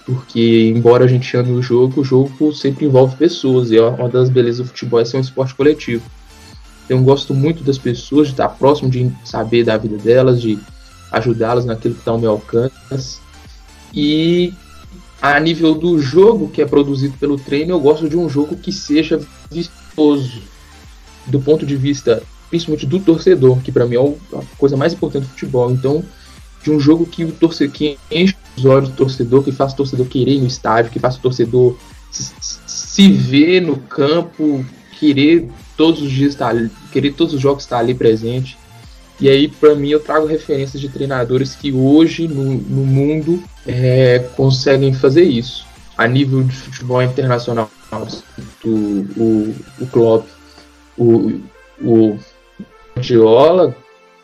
porque 0.05 0.73
embora 0.75 1.05
a 1.05 1.07
gente 1.07 1.37
ame 1.37 1.53
o 1.53 1.63
jogo, 1.63 2.01
o 2.01 2.05
jogo 2.05 2.53
sempre 2.53 2.87
envolve 2.87 3.17
pessoas 3.17 3.71
e 3.71 3.77
é 3.77 3.83
uma 3.83 4.09
das 4.09 4.29
belezas 4.29 4.67
do 4.67 4.71
futebol 4.71 4.99
é 4.99 5.05
ser 5.05 5.19
um 5.19 5.21
esporte 5.21 5.55
coletivo. 5.55 6.03
Então, 6.85 6.99
eu 6.99 7.05
gosto 7.05 7.33
muito 7.33 7.63
das 7.63 7.79
pessoas, 7.79 8.27
de 8.27 8.33
estar 8.33 8.49
próximo, 8.49 8.91
de 8.91 9.11
saber 9.25 9.65
da 9.65 9.77
vida 9.77 9.97
delas, 9.97 10.43
de 10.43 10.59
ajudá-las 11.13 11.65
naquilo 11.65 11.95
que 11.95 12.01
está 12.01 12.11
ao 12.11 12.19
meu 12.19 12.33
alcance. 12.33 13.21
E 13.95 14.53
a 15.23 15.39
nível 15.39 15.77
do 15.77 16.01
jogo 16.01 16.49
que 16.49 16.61
é 16.61 16.67
produzido 16.67 17.17
pelo 17.19 17.39
treino, 17.39 17.73
eu 17.73 17.81
gosto 17.81 18.09
de 18.09 18.17
um 18.17 18.29
jogo 18.29 18.57
que 18.57 18.73
seja 18.73 19.21
vistoso, 19.49 20.43
do 21.27 21.41
ponto 21.41 21.65
de 21.65 21.77
vista 21.77 22.23
principalmente 22.51 22.87
do 22.87 23.01
torcedor, 23.01 23.59
que 23.61 23.73
para 23.73 23.87
mim 23.87 23.97
é 23.97 24.39
a 24.39 24.43
coisa 24.57 24.77
mais 24.77 24.93
importante 24.93 25.25
do 25.25 25.31
futebol. 25.31 25.71
Então, 25.73 26.05
de 26.63 26.71
um 26.71 26.79
jogo 26.79 27.05
que 27.05 27.25
o 27.25 27.33
torcedor 27.33 27.75
que 27.75 27.99
enche 28.11 28.37
os 28.57 28.65
olhos 28.65 28.89
do 28.89 28.95
torcedor, 28.95 29.43
que 29.43 29.53
faz 29.53 29.73
o 29.73 29.77
torcedor 29.77 30.07
querer 30.07 30.35
ir 30.35 30.41
no 30.41 30.47
estádio, 30.47 30.91
que 30.91 30.99
faz 30.99 31.17
o 31.17 31.21
torcedor 31.21 31.77
se, 32.11 33.11
ver 33.11 33.61
no 33.61 33.77
campo, 33.77 34.65
querer 34.99 35.49
todos 35.77 36.01
os 36.01 36.11
dias 36.11 36.33
estar 36.33 36.49
ali, 36.49 36.71
querer 36.93 37.13
todos 37.13 37.35
os 37.35 37.41
jogos 37.41 37.65
estar 37.65 37.79
ali 37.79 37.95
presente. 37.95 38.57
E 39.21 39.29
aí, 39.29 39.49
para 39.49 39.75
mim, 39.75 39.89
eu 39.89 40.01
trago 40.01 40.27
referências 40.27 40.81
de 40.81 40.89
treinadores 40.89 41.55
que 41.55 41.73
hoje 41.73 42.27
no, 42.29 42.55
no 42.55 42.85
mundo 42.85 43.43
é, 43.67 44.21
conseguem 44.37 44.93
fazer 44.93 45.25
isso. 45.25 45.67
A 45.97 46.09
nível 46.09 46.43
de 46.43 46.55
futebol 46.55 47.03
internacional, 47.03 47.71
o, 48.65 48.69
o, 48.69 49.55
o 49.81 49.87
Klopp, 49.87 50.27
o, 50.97 51.41
o 51.81 52.19
Guardiola, 52.95 53.77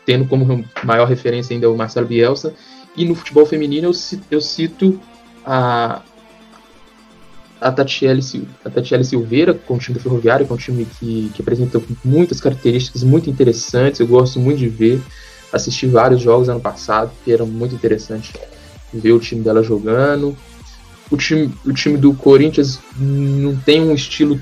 tendo 0.05 0.25
como 0.25 0.65
maior 0.83 1.07
referência 1.07 1.53
ainda 1.53 1.69
o 1.69 1.77
Marcelo 1.77 2.07
Bielsa, 2.07 2.53
e 2.95 3.05
no 3.05 3.15
futebol 3.15 3.45
feminino 3.45 3.87
eu 3.87 3.93
cito, 3.93 4.23
eu 4.29 4.41
cito 4.41 4.99
a, 5.45 6.01
a 7.59 7.71
Tatiele, 7.71 8.21
a 8.65 8.69
Tatiele 8.69 9.03
Silveira, 9.03 9.53
com 9.53 9.75
o 9.75 9.79
time 9.79 9.97
do 9.97 10.03
Ferroviário, 10.03 10.45
que 10.45 10.51
é 10.51 10.55
um 10.55 10.57
time 10.57 10.85
que, 10.99 11.31
que 11.33 11.41
apresenta 11.41 11.81
muitas 12.03 12.41
características 12.41 13.03
muito 13.03 13.29
interessantes, 13.29 13.99
eu 13.99 14.07
gosto 14.07 14.39
muito 14.39 14.59
de 14.59 14.67
ver, 14.67 15.01
assisti 15.53 15.85
vários 15.85 16.21
jogos 16.21 16.49
ano 16.49 16.61
passado, 16.61 17.11
que 17.23 17.31
era 17.31 17.45
muito 17.45 17.75
interessante 17.75 18.33
ver 18.93 19.11
o 19.11 19.19
time 19.19 19.41
dela 19.41 19.63
jogando. 19.63 20.35
O 21.09 21.17
time, 21.17 21.53
o 21.65 21.73
time 21.73 21.97
do 21.97 22.13
Corinthians 22.13 22.79
não 22.97 23.55
tem 23.55 23.81
um 23.81 23.93
estilo 23.93 24.39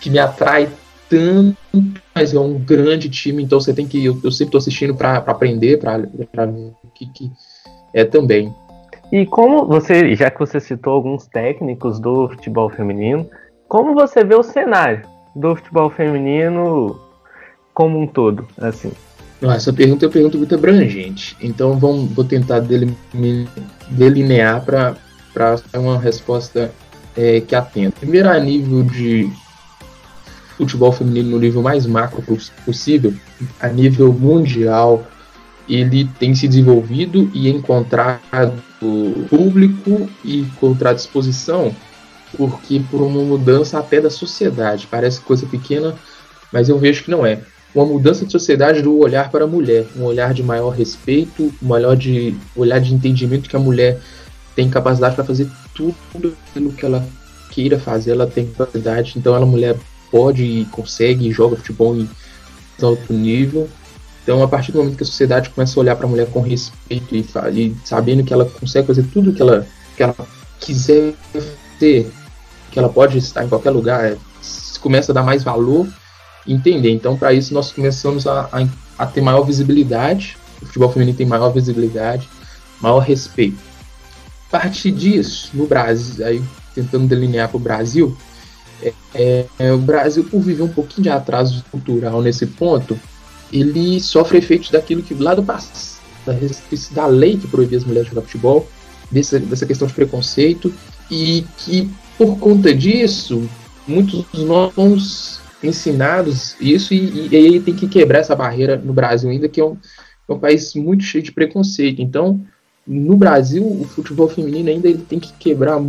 que 0.00 0.08
me 0.08 0.18
atrai 0.18 0.70
tanto, 1.08 1.56
mas 2.14 2.34
é 2.34 2.40
um 2.40 2.58
grande 2.58 3.08
time, 3.08 3.42
então 3.42 3.60
você 3.60 3.72
tem 3.72 3.86
que. 3.86 4.04
Eu, 4.04 4.18
eu 4.22 4.30
sempre 4.30 4.46
estou 4.46 4.58
assistindo 4.58 4.94
para 4.94 5.16
aprender, 5.16 5.78
para 5.78 5.98
ver 5.98 6.72
o 6.82 6.88
que, 6.94 7.06
que 7.06 7.30
é 7.92 8.04
também. 8.04 8.52
E 9.12 9.24
como 9.24 9.66
você, 9.66 10.14
já 10.16 10.30
que 10.30 10.38
você 10.38 10.58
citou 10.58 10.94
alguns 10.94 11.26
técnicos 11.26 12.00
do 12.00 12.28
futebol 12.28 12.68
feminino, 12.68 13.28
como 13.68 13.94
você 13.94 14.24
vê 14.24 14.34
o 14.34 14.42
cenário 14.42 15.02
do 15.34 15.54
futebol 15.54 15.90
feminino 15.90 16.98
como 17.72 18.00
um 18.00 18.06
todo, 18.06 18.46
assim? 18.58 18.90
Essa 19.42 19.72
pergunta 19.72 20.04
é 20.04 20.08
uma 20.08 20.12
pergunta 20.12 20.38
muito 20.38 20.54
abrangente, 20.54 21.36
então 21.40 21.78
vamos, 21.78 22.10
vou 22.12 22.24
tentar 22.24 22.60
delinear 23.90 24.64
para 24.64 24.96
uma 25.74 25.98
resposta 25.98 26.72
é, 27.16 27.40
que 27.40 27.54
atenta. 27.54 28.00
Primeiro, 28.00 28.30
a 28.30 28.40
nível 28.40 28.82
de 28.82 29.30
futebol 30.56 30.92
feminino 30.92 31.30
no 31.30 31.38
nível 31.38 31.62
mais 31.62 31.86
macro 31.86 32.22
possível, 32.64 33.12
a 33.60 33.68
nível 33.68 34.12
mundial, 34.12 35.06
ele 35.68 36.08
tem 36.18 36.34
se 36.34 36.48
desenvolvido 36.48 37.30
e 37.34 37.48
encontrado 37.48 38.62
público 39.28 40.08
e 40.24 40.40
encontrado 40.40 40.98
exposição 40.98 41.74
porque 42.36 42.80
por 42.90 43.00
uma 43.02 43.22
mudança 43.22 43.78
até 43.78 44.00
da 44.00 44.10
sociedade. 44.10 44.86
Parece 44.90 45.20
coisa 45.20 45.46
pequena, 45.46 45.94
mas 46.52 46.68
eu 46.68 46.78
vejo 46.78 47.04
que 47.04 47.10
não 47.10 47.24
é. 47.24 47.40
Uma 47.74 47.84
mudança 47.84 48.24
de 48.24 48.32
sociedade 48.32 48.82
do 48.82 48.98
olhar 48.98 49.30
para 49.30 49.44
a 49.44 49.46
mulher, 49.46 49.86
um 49.96 50.04
olhar 50.04 50.32
de 50.32 50.42
maior 50.42 50.70
respeito, 50.70 51.52
um 51.62 51.70
olhar 51.70 51.96
de, 51.96 52.34
olhar 52.54 52.80
de 52.80 52.94
entendimento 52.94 53.48
que 53.48 53.56
a 53.56 53.60
mulher 53.60 54.00
tem 54.54 54.70
capacidade 54.70 55.14
para 55.14 55.24
fazer 55.24 55.48
tudo 55.74 56.34
aquilo 56.48 56.72
que 56.72 56.86
ela 56.86 57.06
queira 57.50 57.78
fazer, 57.78 58.12
ela 58.12 58.26
tem 58.26 58.46
capacidade, 58.46 59.14
então 59.16 59.34
ela 59.34 59.44
mulher 59.44 59.76
pode 60.16 60.42
e 60.42 60.64
consegue 60.66 61.28
e 61.28 61.32
joga 61.32 61.56
futebol 61.56 61.94
em 61.94 62.08
alto 62.80 63.12
nível. 63.12 63.68
Então, 64.22 64.42
a 64.42 64.48
partir 64.48 64.72
do 64.72 64.78
momento 64.78 64.96
que 64.96 65.02
a 65.02 65.06
sociedade 65.06 65.50
começa 65.50 65.78
a 65.78 65.80
olhar 65.80 65.94
para 65.94 66.06
a 66.06 66.08
mulher 66.08 66.26
com 66.30 66.40
respeito 66.40 67.14
e, 67.14 67.20
e, 67.52 67.76
sabendo 67.84 68.24
que 68.24 68.32
ela 68.32 68.46
consegue 68.46 68.86
fazer 68.86 69.04
tudo 69.12 69.32
que 69.32 69.42
ela, 69.42 69.66
que 69.94 70.02
ela 70.02 70.16
quiser 70.58 71.12
ter, 71.78 72.10
que 72.72 72.78
ela 72.78 72.88
pode 72.88 73.18
estar 73.18 73.44
em 73.44 73.48
qualquer 73.48 73.70
lugar, 73.70 74.04
é, 74.04 74.16
começa 74.80 75.12
a 75.12 75.14
dar 75.14 75.22
mais 75.22 75.44
valor 75.44 75.86
entender. 76.48 76.90
Então, 76.90 77.16
para 77.16 77.32
isso, 77.34 77.52
nós 77.52 77.70
começamos 77.70 78.26
a, 78.26 78.48
a, 78.52 79.04
a, 79.04 79.06
ter 79.06 79.20
maior 79.20 79.42
visibilidade. 79.42 80.38
O 80.62 80.66
futebol 80.66 80.90
feminino 80.90 81.16
tem 81.16 81.26
maior 81.26 81.50
visibilidade, 81.50 82.26
maior 82.80 83.00
respeito. 83.00 83.58
A 84.48 84.60
partir 84.60 84.92
disso, 84.92 85.50
no 85.52 85.66
Brasil, 85.66 86.24
aí 86.24 86.42
tentando 86.74 87.06
delinear 87.06 87.48
para 87.48 87.56
o 87.56 87.60
Brasil, 87.60 88.16
é, 89.14 89.46
é, 89.58 89.72
o 89.72 89.78
Brasil, 89.78 90.24
por 90.24 90.40
viver 90.40 90.62
um 90.62 90.68
pouquinho 90.68 91.04
de 91.04 91.08
atraso 91.08 91.64
cultural 91.70 92.20
nesse 92.22 92.46
ponto, 92.46 92.98
ele 93.52 94.00
sofre 94.00 94.38
efeitos 94.38 94.70
daquilo 94.70 95.02
que 95.02 95.14
lá 95.14 95.34
do 95.34 95.42
passado, 95.42 96.02
da, 96.92 97.06
lei 97.06 97.36
que 97.36 97.46
proibia 97.46 97.78
as 97.78 97.84
mulheres 97.84 98.08
jogar 98.08 98.22
futebol, 98.22 98.68
dessa, 99.10 99.38
dessa 99.38 99.66
questão 99.66 99.86
de 99.86 99.94
preconceito, 99.94 100.72
e 101.10 101.44
que 101.58 101.88
por 102.18 102.38
conta 102.38 102.74
disso, 102.74 103.48
muitos 103.86 104.24
de 104.32 104.44
nós 104.44 105.40
ensinados 105.62 106.56
isso, 106.60 106.92
e, 106.92 107.28
e 107.30 107.36
aí 107.36 107.60
tem 107.60 107.74
que 107.74 107.88
quebrar 107.88 108.20
essa 108.20 108.34
barreira 108.34 108.76
no 108.76 108.92
Brasil 108.92 109.30
ainda, 109.30 109.48
que 109.48 109.60
é 109.60 109.64
um, 109.64 109.76
é 110.28 110.32
um 110.32 110.38
país 110.38 110.74
muito 110.74 111.04
cheio 111.04 111.22
de 111.22 111.32
preconceito. 111.32 112.02
Então, 112.02 112.44
no 112.86 113.16
Brasil, 113.16 113.66
o 113.66 113.84
futebol 113.84 114.28
feminino 114.28 114.68
ainda 114.68 114.88
ele 114.88 115.02
tem 115.02 115.18
que 115.18 115.32
quebrar, 115.32 115.80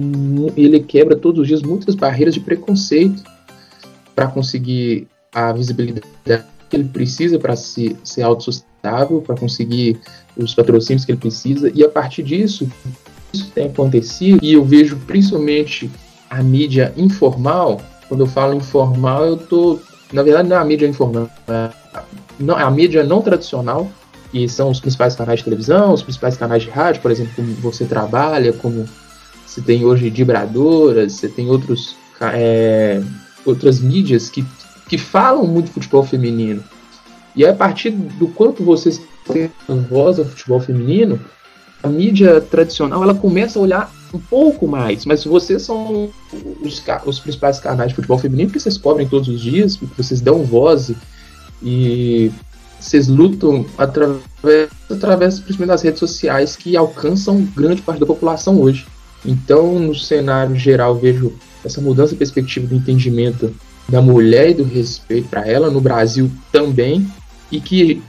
ele 0.56 0.80
quebra 0.80 1.16
todos 1.16 1.42
os 1.42 1.48
dias 1.48 1.62
muitas 1.62 1.94
barreiras 1.94 2.34
de 2.34 2.40
preconceito 2.40 3.22
para 4.16 4.28
conseguir 4.28 5.08
a 5.32 5.54
visibilidade 5.54 6.02
que 6.70 6.76
ele 6.76 6.86
precisa 6.86 7.38
para 7.38 7.56
se, 7.56 7.96
ser 8.04 8.24
autossustentável, 8.24 9.22
para 9.22 9.36
conseguir 9.36 10.00
os 10.36 10.54
patrocínios 10.54 11.06
que 11.06 11.12
ele 11.12 11.20
precisa, 11.20 11.72
e 11.74 11.84
a 11.84 11.90
partir 11.90 12.24
disso, 12.24 12.70
isso 13.32 13.52
tem 13.52 13.68
acontecido, 13.68 14.40
e 14.42 14.54
eu 14.54 14.66
vejo 14.66 14.98
principalmente 15.06 15.90
a 16.30 16.42
mídia 16.42 16.94
informal, 16.98 17.80
quando 18.08 18.22
eu 18.22 18.28
falo 18.28 18.56
informal, 18.56 19.26
eu 19.26 19.38
tô, 19.38 19.80
na 20.12 20.24
verdade, 20.24 20.50
não 20.50 20.58
é 20.58 20.60
a 20.60 20.66
mídia 20.66 20.88
informal, 20.88 21.30
é 21.48 22.64
a 22.64 22.72
mídia 22.72 23.04
não 23.04 23.22
tradicional, 23.22 23.88
que 24.32 24.48
são 24.48 24.70
os 24.70 24.80
principais 24.80 25.16
canais 25.16 25.40
de 25.40 25.46
televisão, 25.46 25.94
os 25.94 26.02
principais 26.02 26.38
canais 26.38 26.64
de 26.64 26.70
rádio, 26.70 27.02
por 27.02 27.12
exemplo, 27.12 27.34
como 27.36 27.54
você 27.56 27.86
trabalha, 27.86 28.54
como 28.54 28.88
você 29.46 29.62
tem 29.62 29.86
hoje 29.86 30.10
vibradoras, 30.10 31.14
você 31.14 31.28
tem 31.28 31.50
outros, 31.50 31.96
é, 32.34 33.02
outras 33.46 33.80
mídias 33.80 34.30
que, 34.30 34.46
que 34.88 34.98
falam 34.98 35.48
muito 35.48 35.72
futebol 35.72 36.04
feminino. 36.04 36.64
E 37.36 37.46
a 37.46 37.54
partir 37.54 37.92
do 37.92 38.28
quanto 38.28 38.64
vocês 38.64 39.00
têm 39.32 39.52
voz 39.90 40.20
ao 40.20 40.26
futebol 40.26 40.60
feminino, 40.60 41.20
a 41.84 41.88
mídia 41.88 42.42
tradicional 42.42 43.04
ela 43.04 43.14
começa 43.14 43.60
a 43.60 43.62
olhar 43.62 43.92
um 44.14 44.20
pouco 44.20 44.68
mais, 44.68 45.06
mas 45.06 45.24
vocês 45.24 45.62
são 45.62 46.10
os, 46.62 46.84
os 47.06 47.20
principais 47.20 47.60
canais 47.60 47.90
de 47.90 47.96
futebol 47.96 48.18
feminino 48.18 48.50
que 48.50 48.60
vocês 48.60 48.78
cobrem 48.78 49.08
todos 49.08 49.28
os 49.28 49.42
dias, 49.42 49.78
porque 49.78 50.02
vocês 50.02 50.22
dão 50.22 50.44
voz 50.44 50.92
e 51.62 52.32
vocês 52.80 53.08
lutam 53.08 53.66
através, 53.78 54.22
através 54.90 55.40
principalmente 55.40 55.74
das 55.74 55.82
redes 55.82 56.00
sociais 56.00 56.56
que 56.56 56.78
alcançam 56.78 57.48
grande 57.56 57.82
parte 57.82 58.00
da 58.00 58.06
população 58.06 58.60
hoje. 58.60 58.86
Então, 59.26 59.80
no 59.80 59.96
cenário 59.96 60.56
geral, 60.56 60.96
vejo 60.96 61.34
essa 61.66 61.82
mudança 61.82 62.14
de 62.14 62.18
perspectiva 62.18 62.68
do 62.68 62.76
entendimento 62.76 63.54
da 63.90 64.02
mulher 64.02 64.52
e 64.52 64.54
do 64.54 64.64
respeito 64.64 65.28
para 65.30 65.48
ela, 65.48 65.70
no 65.70 65.82
Brasil 65.82 66.32
também, 66.52 67.10
e 67.52 67.60
que 67.60 68.02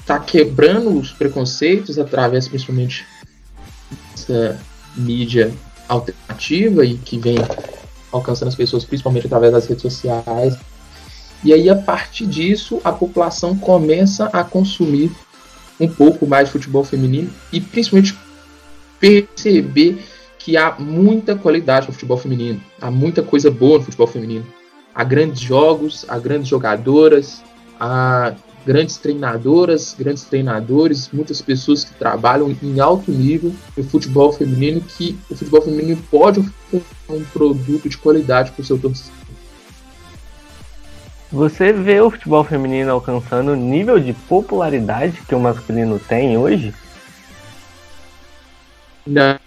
está 0.00 0.18
quebrando 0.18 0.90
os 0.98 1.12
preconceitos 1.12 1.98
através 1.98 2.48
principalmente 2.48 3.06
dessa 4.10 4.60
mídia 4.96 5.52
alternativa 5.88 6.84
e 6.84 6.96
que 6.96 7.18
vem 7.18 7.36
alcançando 8.12 8.48
as 8.48 8.54
pessoas 8.54 8.84
principalmente 8.84 9.26
através 9.26 9.52
das 9.52 9.66
redes 9.66 9.82
sociais, 9.82 10.56
e 11.42 11.52
aí, 11.52 11.70
a 11.70 11.76
partir 11.76 12.26
disso, 12.26 12.80
a 12.84 12.92
população 12.92 13.56
começa 13.56 14.26
a 14.26 14.44
consumir 14.44 15.10
um 15.78 15.88
pouco 15.88 16.26
mais 16.26 16.48
de 16.48 16.52
futebol 16.52 16.84
feminino 16.84 17.30
e 17.50 17.60
principalmente 17.60 18.16
perceber 18.98 19.98
que 20.38 20.56
há 20.56 20.74
muita 20.78 21.34
qualidade 21.34 21.86
no 21.86 21.92
futebol 21.92 22.18
feminino, 22.18 22.60
há 22.80 22.90
muita 22.90 23.22
coisa 23.22 23.50
boa 23.50 23.78
no 23.78 23.84
futebol 23.84 24.06
feminino. 24.06 24.46
Há 24.94 25.04
grandes 25.04 25.40
jogos, 25.40 26.04
há 26.08 26.18
grandes 26.18 26.48
jogadoras, 26.48 27.42
há 27.78 28.34
grandes 28.66 28.98
treinadoras, 28.98 29.94
grandes 29.98 30.24
treinadores, 30.24 31.08
muitas 31.12 31.40
pessoas 31.40 31.84
que 31.84 31.94
trabalham 31.94 32.54
em 32.62 32.80
alto 32.80 33.10
nível 33.10 33.54
no 33.76 33.84
futebol 33.84 34.32
feminino, 34.32 34.80
que 34.80 35.18
o 35.30 35.36
futebol 35.36 35.62
feminino 35.62 36.02
pode 36.10 36.40
oferecer 36.40 36.84
um 37.08 37.24
produto 37.32 37.88
de 37.88 37.96
qualidade 37.96 38.50
para 38.52 38.62
o 38.62 38.64
seu 38.64 38.78
torcedor. 38.78 39.19
Você 41.32 41.72
vê 41.72 42.00
o 42.00 42.10
futebol 42.10 42.42
feminino 42.42 42.90
alcançando 42.90 43.52
o 43.52 43.56
nível 43.56 44.00
de 44.00 44.12
popularidade 44.12 45.20
que 45.28 45.34
o 45.34 45.40
masculino 45.40 45.98
tem 45.98 46.36
hoje? 46.36 46.74
Não. 49.06 49.38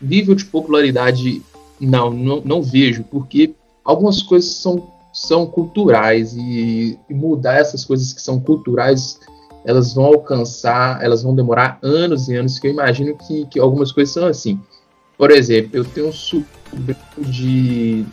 Nível 0.00 0.34
de 0.34 0.44
popularidade, 0.44 1.42
não, 1.80 2.10
não, 2.10 2.42
não 2.44 2.62
vejo, 2.62 3.02
porque 3.04 3.54
algumas 3.82 4.22
coisas 4.22 4.50
são, 4.50 4.90
são 5.10 5.46
culturais 5.46 6.34
e, 6.36 6.98
e 7.08 7.14
mudar 7.14 7.54
essas 7.54 7.82
coisas 7.82 8.12
que 8.12 8.20
são 8.20 8.38
culturais 8.38 9.18
elas 9.66 9.92
vão 9.94 10.04
alcançar, 10.04 11.02
elas 11.02 11.24
vão 11.24 11.34
demorar 11.34 11.78
anos 11.82 12.28
e 12.28 12.36
anos, 12.36 12.56
que 12.56 12.68
eu 12.68 12.70
imagino 12.70 13.16
que, 13.16 13.46
que 13.46 13.58
algumas 13.58 13.90
coisas 13.90 14.14
são 14.14 14.26
assim. 14.28 14.60
Por 15.18 15.32
exemplo, 15.32 15.70
eu 15.72 15.84
tenho 15.84 16.08
um 16.08 16.12
sobrinho 16.12 16.96
de 17.18 18.06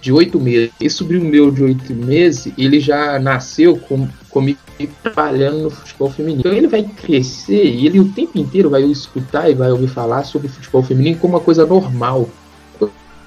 de 0.00 0.12
oito 0.12 0.40
meses. 0.40 0.70
Esse 0.80 0.96
sobrinho 0.96 1.24
meu 1.24 1.50
de 1.50 1.62
oito 1.62 1.94
meses, 1.94 2.52
ele 2.56 2.80
já 2.80 3.18
nasceu 3.18 3.76
com, 3.76 4.08
comigo 4.28 4.58
trabalhando 5.02 5.64
no 5.64 5.70
futebol 5.70 6.10
feminino. 6.10 6.40
Então 6.40 6.52
ele 6.52 6.66
vai 6.66 6.82
crescer 6.82 7.64
e 7.64 7.86
ele 7.86 8.00
o 8.00 8.08
tempo 8.12 8.38
inteiro 8.38 8.70
vai 8.70 8.82
escutar 8.82 9.50
e 9.50 9.54
vai 9.54 9.70
ouvir 9.70 9.88
falar 9.88 10.24
sobre 10.24 10.48
futebol 10.48 10.82
feminino 10.82 11.18
como 11.18 11.34
uma 11.34 11.40
coisa 11.40 11.66
normal. 11.66 12.28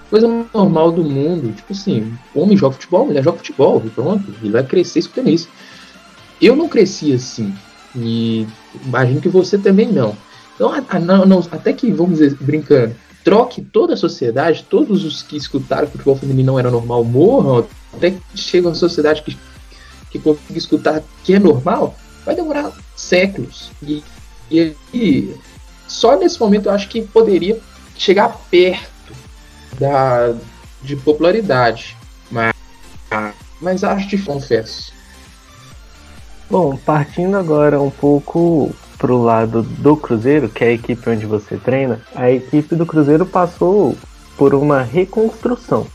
Coisa 0.10 0.28
normal 0.54 0.92
do 0.92 1.04
mundo. 1.04 1.54
Tipo 1.54 1.74
assim, 1.74 2.14
homem 2.36 2.58
joga 2.58 2.76
futebol, 2.76 3.06
mulher 3.06 3.24
joga 3.24 3.38
futebol, 3.38 3.82
pronto. 3.94 4.34
Ele 4.42 4.52
vai 4.52 4.64
crescer 4.64 5.00
escutando 5.00 5.30
isso. 5.30 5.50
Eu 6.42 6.56
não 6.56 6.68
cresci 6.68 7.14
assim. 7.14 7.54
E 7.96 8.48
imagino 8.86 9.22
que 9.22 9.30
você 9.30 9.58
também 9.58 9.92
não. 9.92 10.16
Então, 10.56 10.72
a, 10.72 10.84
a, 10.90 11.00
não, 11.00 11.26
não, 11.26 11.40
até 11.52 11.74
que, 11.74 11.92
vamos 11.92 12.20
dizer, 12.20 12.38
brincando, 12.40 12.96
troque 13.24 13.62
toda 13.62 13.94
a 13.94 13.98
sociedade, 13.98 14.66
todos 14.70 15.04
os 15.06 15.22
que 15.22 15.38
escutaram 15.38 15.88
que 15.88 15.96
o 15.96 15.98
futebol 15.98 16.18
feminino 16.18 16.52
não 16.52 16.60
era 16.60 16.70
normal 16.70 17.04
morram, 17.04 17.66
até 17.94 18.12
que 18.12 18.20
chega 18.36 18.68
uma 18.68 18.76
sociedade 18.76 19.22
que, 19.22 19.38
que 20.12 20.20
consiga 20.20 20.58
escutar 20.58 21.02
que 21.24 21.34
é 21.34 21.40
normal, 21.40 21.96
vai 22.26 22.36
demorar 22.36 22.72
séculos. 22.96 23.72
E, 23.82 24.04
e, 24.52 24.76
e 24.94 25.36
só 25.88 26.18
nesse 26.18 26.40
momento 26.40 26.68
eu 26.68 26.74
acho 26.74 26.90
que 26.90 27.02
poderia 27.02 27.60
chegar 27.98 28.30
perto 28.50 29.14
da, 29.80 30.36
de 30.82 30.96
popularidade. 30.96 31.96
Mas 32.30 32.54
mas 33.64 33.84
acho 33.84 34.10
que 34.10 34.18
confesso. 34.22 34.92
Bom, 36.50 36.76
partindo 36.76 37.38
agora 37.38 37.82
um 37.82 37.90
pouco 37.90 38.76
pro 39.04 39.22
lado 39.22 39.64
do 39.64 39.98
Cruzeiro, 39.98 40.48
que 40.48 40.64
é 40.64 40.68
a 40.68 40.72
equipe 40.72 41.10
onde 41.10 41.26
você 41.26 41.58
treina, 41.58 42.00
a 42.16 42.32
equipe 42.32 42.74
do 42.74 42.86
Cruzeiro 42.86 43.26
passou 43.26 43.98
por 44.38 44.56
uma 44.56 44.82
reconstrução, 44.82 45.86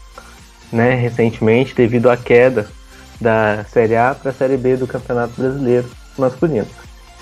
né, 0.71 0.94
recentemente 0.94 1.75
devido 1.75 2.11
à 2.11 2.18
queda 2.18 2.68
da 3.18 3.64
Série 3.73 3.97
A 3.97 4.14
para 4.14 4.31
a 4.31 4.35
Série 4.35 4.59
B 4.59 4.77
do 4.77 4.87
Campeonato 4.87 5.33
Brasileiro 5.40 5.88
masculino. 6.18 6.66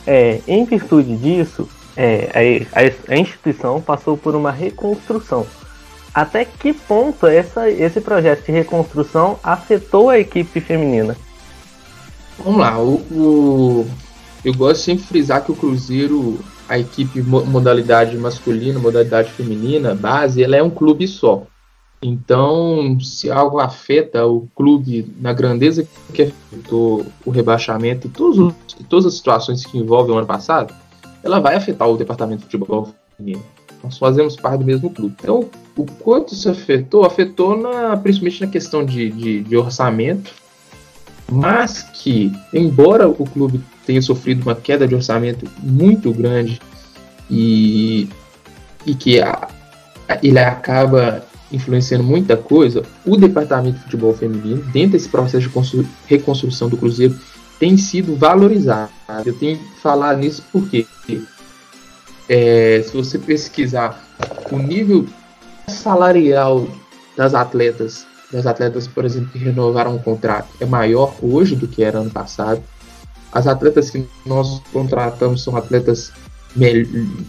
É, 0.05 0.40
em 0.49 0.64
virtude 0.64 1.16
disso, 1.18 1.68
é, 1.96 2.66
a, 2.75 3.12
a, 3.12 3.16
instituição 3.16 3.81
passou 3.81 4.16
por 4.16 4.35
uma 4.35 4.51
reconstrução. 4.51 5.46
Até 6.12 6.44
que 6.44 6.72
ponto 6.72 7.29
essa, 7.29 7.70
esse 7.70 8.01
projeto 8.01 8.44
de 8.44 8.51
reconstrução 8.51 9.38
afetou 9.40 10.11
a 10.11 10.18
equipe 10.18 10.61
feminina? 10.61 11.16
Vamos 12.40 12.61
lá, 12.61 12.77
o, 12.77 12.94
o, 13.12 13.90
eu 14.47 14.55
gosto 14.55 14.81
sempre 14.81 15.03
de 15.03 15.09
frisar 15.09 15.45
que 15.45 15.51
o 15.51 15.57
Cruzeiro, 15.57 16.39
a 16.69 16.79
equipe 16.79 17.21
modalidade 17.21 18.17
masculina, 18.17 18.79
modalidade 18.79 19.33
feminina, 19.33 19.93
base, 19.93 20.41
ela 20.41 20.55
é 20.55 20.63
um 20.63 20.71
clube 20.71 21.09
só. 21.09 21.43
Então, 22.01 22.97
se 23.01 23.29
algo 23.29 23.59
afeta 23.59 24.25
o 24.25 24.47
clube 24.55 25.13
na 25.21 25.33
grandeza 25.33 25.85
que 26.15 26.23
afetou 26.23 27.05
o 27.25 27.31
rebaixamento 27.33 28.07
e 28.07 28.11
todos, 28.11 28.55
todas 28.89 29.07
as 29.07 29.15
situações 29.15 29.67
que 29.67 29.79
envolvem 29.79 30.15
o 30.15 30.19
ano 30.19 30.29
passado, 30.29 30.73
ela 31.25 31.41
vai 31.41 31.57
afetar 31.57 31.89
o 31.89 31.97
departamento 31.97 32.43
de 32.43 32.45
futebol 32.45 32.95
feminino. 33.17 33.43
Nós 33.83 33.99
fazemos 33.99 34.37
parte 34.37 34.61
do 34.61 34.65
mesmo 34.65 34.91
clube. 34.91 35.17
Então, 35.21 35.51
o 35.77 35.85
quanto 35.85 36.35
isso 36.35 36.49
afetou? 36.49 37.05
Afetou 37.05 37.61
na, 37.61 37.97
principalmente 37.97 38.45
na 38.45 38.47
questão 38.53 38.85
de, 38.85 39.11
de, 39.11 39.43
de 39.43 39.57
orçamento, 39.57 40.33
mas 41.29 41.83
que, 41.83 42.31
embora 42.55 43.09
o 43.09 43.27
clube 43.29 43.61
tenha 43.87 44.03
sofrido 44.03 44.42
uma 44.42 44.55
queda 44.55 44.87
de 44.87 44.94
orçamento 44.94 45.49
muito 45.62 46.12
grande 46.12 46.61
e, 47.31 48.09
e 48.85 48.94
que 48.94 49.20
a, 49.20 49.49
ele 50.22 50.38
acaba 50.38 51.25
influenciando 51.53 52.03
muita 52.03 52.37
coisa, 52.37 52.83
o 53.05 53.16
departamento 53.16 53.77
de 53.79 53.85
futebol 53.85 54.12
feminino, 54.12 54.62
dentro 54.72 54.92
desse 54.92 55.09
processo 55.09 55.49
de 55.49 55.87
reconstrução 56.07 56.68
do 56.68 56.77
Cruzeiro, 56.77 57.16
tem 57.59 57.77
sido 57.77 58.16
valorizado. 58.16 58.90
Eu 59.25 59.33
tenho 59.33 59.57
que 59.57 59.81
falar 59.81 60.16
nisso 60.16 60.42
porque 60.53 60.87
é, 62.29 62.83
se 62.85 62.94
você 62.94 63.18
pesquisar 63.18 64.05
o 64.51 64.59
nível 64.59 65.07
salarial 65.68 66.66
das 67.16 67.35
atletas, 67.35 68.07
das 68.31 68.46
atletas, 68.46 68.87
por 68.88 69.05
exemplo, 69.05 69.31
que 69.33 69.38
renovaram 69.38 69.94
o 69.94 70.03
contrato, 70.03 70.49
é 70.61 70.66
maior 70.66 71.14
hoje 71.22 71.55
do 71.55 71.68
que 71.68 71.83
era 71.83 71.99
ano 71.99 72.11
passado. 72.11 72.62
As 73.33 73.47
atletas 73.47 73.91
que 73.91 74.07
nós 74.25 74.61
contratamos 74.73 75.43
são 75.43 75.57
atletas 75.57 76.12
me 76.55 76.89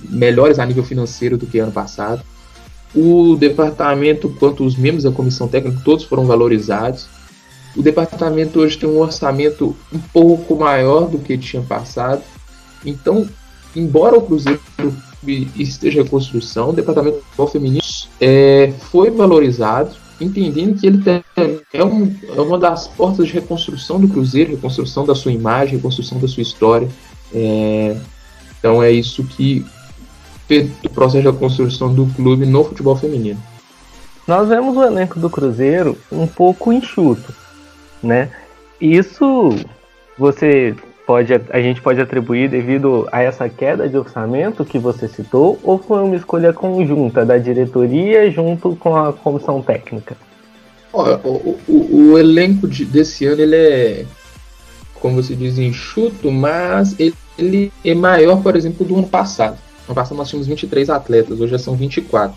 melhores 0.09 0.57
a 0.57 0.65
nível 0.65 0.83
financeiro 0.83 1.37
do 1.37 1.45
que 1.45 1.59
ano 1.59 1.71
passado. 1.71 2.21
O 2.95 3.35
departamento, 3.35 4.29
quanto 4.39 4.65
os 4.65 4.75
membros 4.75 5.03
da 5.03 5.11
comissão 5.11 5.47
técnica, 5.47 5.81
todos 5.83 6.05
foram 6.05 6.25
valorizados. 6.25 7.07
O 7.75 7.83
departamento 7.83 8.59
hoje 8.59 8.77
tem 8.77 8.89
um 8.89 8.99
orçamento 8.99 9.75
um 9.93 9.99
pouco 9.99 10.55
maior 10.55 11.09
do 11.09 11.19
que 11.19 11.37
tinha 11.37 11.61
passado. 11.61 12.23
Então, 12.85 13.27
embora 13.75 14.17
o 14.17 14.21
Cruzeiro 14.21 14.61
esteja 15.55 16.01
em 16.01 16.07
construção, 16.07 16.69
o 16.69 16.73
departamento 16.73 17.21
feminino 17.51 17.83
é, 18.19 18.73
foi 18.89 19.11
valorizado, 19.11 19.91
entendendo 20.19 20.79
que 20.79 20.87
ele 20.87 21.01
é, 21.73 21.83
um, 21.83 22.13
é, 22.35 22.41
uma 22.41 22.57
das 22.57 22.87
portas 22.87 23.27
de 23.27 23.33
reconstrução 23.33 23.99
do 23.99 24.07
Cruzeiro, 24.07 24.51
reconstrução 24.51 25.05
da 25.05 25.15
sua 25.15 25.31
imagem, 25.31 25.75
reconstrução 25.75 26.19
da 26.19 26.27
sua 26.27 26.41
história. 26.41 26.87
É, 27.33 27.97
então 28.59 28.81
é 28.81 28.91
isso 28.91 29.23
que 29.23 29.65
o 30.85 30.89
processo 30.89 31.31
de 31.31 31.37
construção 31.37 31.93
do 31.93 32.05
clube 32.15 32.45
no 32.45 32.63
futebol 32.63 32.95
feminino. 32.95 33.41
Nós 34.25 34.47
vemos 34.47 34.75
o 34.75 34.83
elenco 34.83 35.19
do 35.19 35.29
Cruzeiro 35.29 35.97
um 36.11 36.27
pouco 36.27 36.71
enxuto, 36.71 37.33
né? 38.01 38.29
Isso 38.79 39.55
você 40.17 40.75
pode, 41.07 41.33
a 41.33 41.61
gente 41.61 41.81
pode 41.81 42.01
atribuir 42.01 42.49
devido 42.49 43.07
a 43.13 43.23
essa 43.23 43.47
queda 43.47 43.87
de 43.87 43.97
orçamento 43.97 44.65
que 44.65 44.77
você 44.77 45.07
citou, 45.07 45.57
ou 45.63 45.79
foi 45.79 46.03
uma 46.03 46.17
escolha 46.17 46.51
conjunta 46.51 47.25
da 47.25 47.37
diretoria 47.37 48.29
junto 48.29 48.75
com 48.75 48.93
a 48.93 49.13
comissão 49.13 49.61
técnica? 49.61 50.17
Olha, 50.91 51.17
o, 51.23 51.57
o, 51.65 52.11
o, 52.11 52.17
elenco 52.17 52.67
de, 52.67 52.83
desse 52.83 53.25
ano 53.25 53.41
ele 53.41 53.55
é, 53.55 54.05
como 54.95 55.15
você 55.15 55.33
diz, 55.33 55.57
enxuto, 55.57 56.29
mas 56.29 56.99
ele, 56.99 57.15
ele 57.39 57.71
é 57.85 57.95
maior, 57.95 58.43
por 58.43 58.55
exemplo, 58.55 58.85
do 58.85 58.97
ano 58.97 59.07
passado. 59.07 59.57
No 59.87 59.95
passado 59.95 60.17
nós 60.17 60.27
tínhamos 60.27 60.47
23 60.47 60.89
atletas, 60.89 61.39
hoje 61.39 61.51
já 61.51 61.59
são 61.59 61.75
24. 61.75 62.35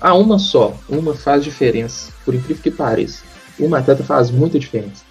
Ah, 0.00 0.14
uma 0.14 0.38
só, 0.38 0.74
uma 0.88 1.14
faz 1.14 1.44
diferença, 1.44 2.12
por 2.24 2.34
incrível 2.34 2.62
que 2.62 2.70
pareça. 2.70 3.22
Uma 3.58 3.78
atleta 3.78 4.02
faz 4.02 4.30
muita 4.30 4.58
diferença. 4.58 5.04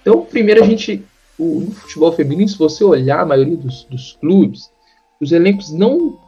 Então, 0.00 0.22
primeiro 0.24 0.62
a 0.62 0.66
gente, 0.66 1.02
o, 1.40 1.60
no 1.60 1.72
futebol 1.72 2.12
feminino, 2.12 2.48
se 2.48 2.58
você 2.58 2.84
olhar 2.84 3.20
a 3.20 3.26
maioria 3.26 3.56
dos, 3.56 3.84
dos 3.84 4.16
clubes, 4.20 4.70
os 5.20 5.32
elencos 5.32 5.72
não 5.72 6.18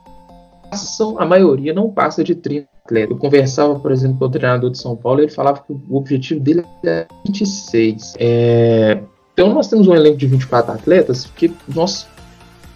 passam, 0.70 1.20
a 1.20 1.26
maioria 1.26 1.74
não 1.74 1.90
passa 1.90 2.24
de 2.24 2.34
30 2.34 2.66
atletas. 2.84 3.10
Eu 3.10 3.18
conversava, 3.18 3.78
por 3.78 3.92
exemplo, 3.92 4.18
com 4.18 4.24
o 4.24 4.30
treinador 4.30 4.70
de 4.70 4.78
São 4.78 4.96
Paulo, 4.96 5.20
ele 5.20 5.30
falava 5.30 5.62
que 5.62 5.72
o 5.72 5.96
objetivo 5.96 6.40
dele 6.40 6.64
é 6.84 7.06
26. 7.26 8.14
É, 8.18 8.98
então 9.32 9.52
nós 9.52 9.68
temos 9.68 9.86
um 9.86 9.94
elenco 9.94 10.16
de 10.16 10.26
24 10.26 10.72
atletas 10.72 11.26
porque 11.26 11.52
nós 11.68 12.06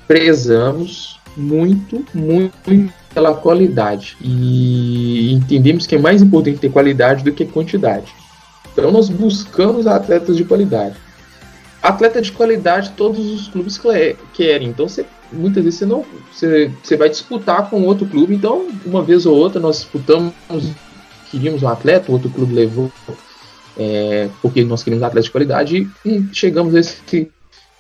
prezamos 0.07 1.19
muito, 1.37 2.05
muito 2.15 2.93
pela 3.13 3.35
qualidade. 3.35 4.17
E 4.21 5.33
entendemos 5.33 5.87
que 5.87 5.95
é 5.95 5.99
mais 5.99 6.23
importante 6.23 6.59
ter 6.59 6.71
qualidade 6.71 7.25
do 7.25 7.33
que 7.33 7.47
quantidade. 7.47 8.15
Então 8.73 8.91
nós 8.91 9.09
buscamos 9.09 9.87
atletas 9.87 10.37
de 10.37 10.45
qualidade. 10.45 11.06
Atleta 11.89 12.21
de 12.21 12.33
qualidade 12.33 12.91
todos 12.97 13.31
os 13.31 13.49
clubes 13.49 13.81
querem. 14.35 14.69
Então 14.69 14.89
você, 14.89 15.07
muitas 15.33 15.63
vezes 15.63 15.79
você 15.79 15.87
não 15.87 16.05
você, 16.33 16.71
você 16.83 16.97
vai 16.97 17.09
disputar 17.09 17.71
com 17.71 17.83
outro 17.83 18.07
clube. 18.07 18.35
Então 18.35 18.69
uma 18.85 19.03
vez 19.03 19.27
ou 19.27 19.37
outra 19.37 19.61
nós 19.61 19.77
disputamos, 19.77 20.35
queríamos 21.31 21.63
um 21.63 21.69
atleta, 21.69 22.11
outro 22.11 22.31
clube 22.31 22.55
levou 22.55 22.91
é, 23.79 24.29
porque 24.43 24.65
nós 24.65 24.83
queríamos 24.83 25.03
um 25.03 25.07
atleta 25.07 25.27
de 25.27 25.31
qualidade 25.31 25.89
e 26.05 26.25
chegamos 26.33 26.75
a 26.75 26.81
esse 26.81 27.31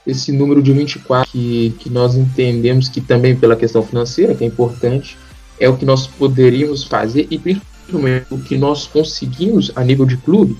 esse 0.06 0.30
número 0.30 0.62
de 0.62 0.72
24 0.72 1.28
que, 1.28 1.74
que 1.80 1.90
nós 1.90 2.14
entendemos 2.14 2.88
que 2.88 3.00
também 3.00 3.34
pela 3.34 3.56
questão 3.56 3.82
financeira, 3.82 4.36
que 4.36 4.44
é 4.44 4.46
importante, 4.46 5.18
é 5.58 5.68
o 5.68 5.76
que 5.76 5.84
nós 5.84 6.06
poderíamos 6.06 6.84
fazer 6.84 7.26
e 7.28 7.38
principalmente 7.38 8.26
o 8.30 8.38
que 8.38 8.56
nós 8.56 8.86
conseguimos 8.86 9.72
a 9.74 9.82
nível 9.82 10.06
de 10.06 10.16
clube 10.16 10.56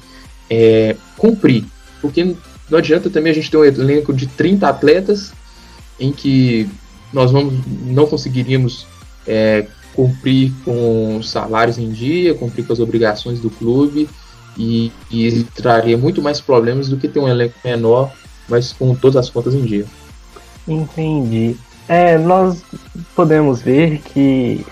é, 0.50 0.96
cumprir. 1.16 1.64
Porque 2.00 2.34
não 2.70 2.78
adianta 2.78 3.10
também 3.10 3.32
a 3.32 3.34
gente 3.34 3.50
ter 3.50 3.56
um 3.56 3.64
elenco 3.64 4.12
de 4.12 4.26
30 4.26 4.68
atletas 4.68 5.32
em 5.98 6.12
que 6.12 6.68
nós 7.12 7.30
vamos, 7.30 7.54
não 7.84 8.06
conseguiríamos 8.06 8.86
é, 9.26 9.66
cumprir 9.94 10.52
com 10.64 11.20
salários 11.22 11.78
em 11.78 11.90
dia, 11.90 12.34
cumprir 12.34 12.66
com 12.66 12.72
as 12.72 12.80
obrigações 12.80 13.40
do 13.40 13.50
clube 13.50 14.08
e, 14.58 14.92
e 15.10 15.44
traria 15.54 15.96
muito 15.96 16.20
mais 16.20 16.40
problemas 16.40 16.88
do 16.88 16.96
que 16.96 17.08
ter 17.08 17.20
um 17.20 17.28
elenco 17.28 17.54
menor 17.64 18.12
mas 18.48 18.72
com 18.72 18.94
todas 18.94 19.16
as 19.16 19.30
contas 19.30 19.54
em 19.54 19.62
dia. 19.62 19.86
Entendi. 20.66 21.56
É, 21.88 22.18
nós 22.18 22.62
podemos 23.14 23.62
ver 23.62 23.98
que 23.98 24.64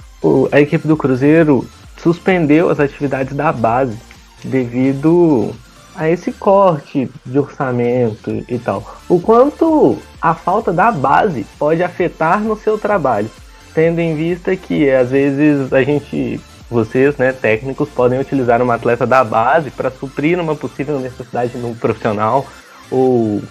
a 0.51 0.61
equipe 0.61 0.89
do 0.89 0.97
Cruzeiro 0.97 1.67
suspendeu 2.03 2.71
as 2.71 2.81
atividades 2.81 3.35
da 3.37 3.53
base 3.53 3.97
devido 4.43 5.53
a 5.95 6.09
esse 6.09 6.33
corte 6.33 7.11
de 7.25 7.39
orçamento 7.39 8.45
e 8.49 8.59
tal. 8.59 8.83
O 9.09 9.21
quanto 9.21 9.99
a 10.21 10.35
falta 10.35 10.73
da 10.73 10.91
base 10.91 11.47
pode 11.59 11.83
afetar 11.83 12.41
no 12.41 12.57
seu 12.57 12.79
trabalho, 12.79 13.31
tendo 13.75 14.01
em 14.01 14.15
vista 14.15 14.57
que 14.57 14.91
às 14.91 15.11
vezes 15.11 15.73
a 15.73 15.83
gente, 15.83 16.41
vocês, 16.71 17.17
né, 17.17 17.33
técnicos, 17.33 17.89
podem 17.89 18.19
utilizar 18.19 18.61
uma 18.61 18.75
atleta 18.75 19.07
da 19.07 19.23
base 19.23 19.71
para 19.71 19.91
suprir 19.91 20.39
uma 20.41 20.55
possível 20.55 20.99
necessidade 20.99 21.57
no 21.59 21.75
profissional 21.75 22.45
ou 22.91 23.43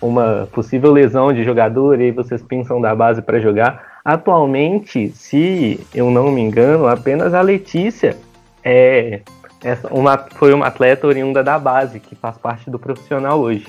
uma 0.00 0.48
possível 0.52 0.92
lesão 0.92 1.32
de 1.32 1.42
jogador 1.42 2.00
e 2.00 2.04
aí 2.04 2.10
vocês 2.10 2.42
pensam 2.42 2.80
da 2.80 2.94
base 2.94 3.22
para 3.22 3.40
jogar. 3.40 3.96
Atualmente, 4.04 5.10
se 5.10 5.80
eu 5.94 6.10
não 6.10 6.30
me 6.30 6.40
engano, 6.40 6.86
apenas 6.86 7.34
a 7.34 7.40
Letícia 7.40 8.16
é 8.62 9.20
essa, 9.62 9.92
uma, 9.92 10.18
foi 10.36 10.52
uma 10.52 10.66
atleta 10.66 11.06
oriunda 11.06 11.42
da 11.42 11.58
base, 11.58 12.00
que 12.00 12.14
faz 12.14 12.36
parte 12.38 12.70
do 12.70 12.78
profissional 12.78 13.40
hoje. 13.40 13.66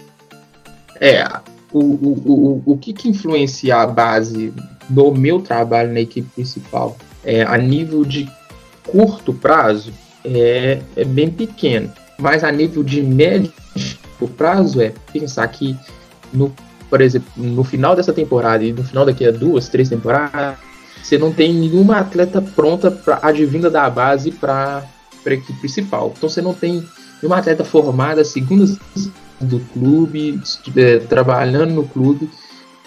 É, 0.99 1.25
o, 1.71 1.79
o, 1.79 2.63
o, 2.65 2.73
o 2.73 2.77
que, 2.77 2.93
que 2.93 3.09
influencia 3.09 3.77
a 3.77 3.87
base 3.87 4.53
no 4.89 5.11
meu 5.11 5.41
trabalho 5.41 5.93
na 5.93 5.99
equipe 5.99 6.27
principal? 6.33 6.97
É, 7.23 7.43
a 7.43 7.57
nível 7.57 8.03
de 8.03 8.29
curto 8.85 9.33
prazo, 9.33 9.91
é, 10.23 10.81
é 10.95 11.03
bem 11.03 11.29
pequeno, 11.29 11.91
mas 12.17 12.43
a 12.43 12.51
nível 12.51 12.83
de 12.83 13.01
médio 13.01 13.53
prazo 14.25 14.81
é 14.81 14.93
pensar 15.11 15.47
que, 15.49 15.77
no, 16.33 16.53
por 16.89 17.01
exemplo, 17.01 17.29
no 17.35 17.63
final 17.63 17.95
dessa 17.95 18.13
temporada 18.13 18.63
e 18.63 18.73
no 18.73 18.83
final 18.83 19.05
daqui 19.05 19.25
a 19.25 19.31
duas, 19.31 19.69
três 19.69 19.89
temporadas, 19.89 20.57
você 21.03 21.17
não 21.17 21.31
tem 21.31 21.53
nenhuma 21.53 21.99
atleta 21.99 22.41
pronta 22.41 22.89
para 22.89 23.19
advinda 23.21 23.69
da 23.69 23.89
base 23.89 24.31
para 24.31 24.83
a 25.33 25.37
equipe 25.37 25.59
principal. 25.59 26.13
Então 26.15 26.29
você 26.29 26.41
não 26.41 26.53
tem 26.53 26.83
nenhuma 27.21 27.37
atleta 27.37 27.63
formada, 27.63 28.23
segunda 28.23 28.65
do 29.39 29.59
clube, 29.73 30.41
é, 30.75 30.99
trabalhando 30.99 31.73
no 31.73 31.87
clube 31.87 32.29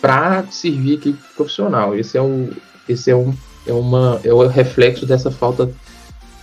para 0.00 0.44
servir 0.50 0.92
a 0.92 0.94
equipe 0.94 1.18
profissional. 1.36 1.96
Esse 1.96 2.16
é 2.16 2.22
o, 2.22 2.50
esse 2.88 3.10
é 3.10 3.16
um, 3.16 3.34
é 3.66 3.72
uma, 3.72 4.20
é 4.24 4.32
o 4.32 4.46
reflexo 4.46 5.06
dessa 5.06 5.30
falta 5.30 5.70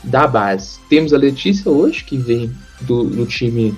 da 0.03 0.27
base. 0.27 0.79
Temos 0.89 1.13
a 1.13 1.17
Letícia 1.17 1.69
hoje, 1.69 2.03
que 2.03 2.17
vem 2.17 2.51
do, 2.81 3.03
do 3.03 3.25
time 3.25 3.75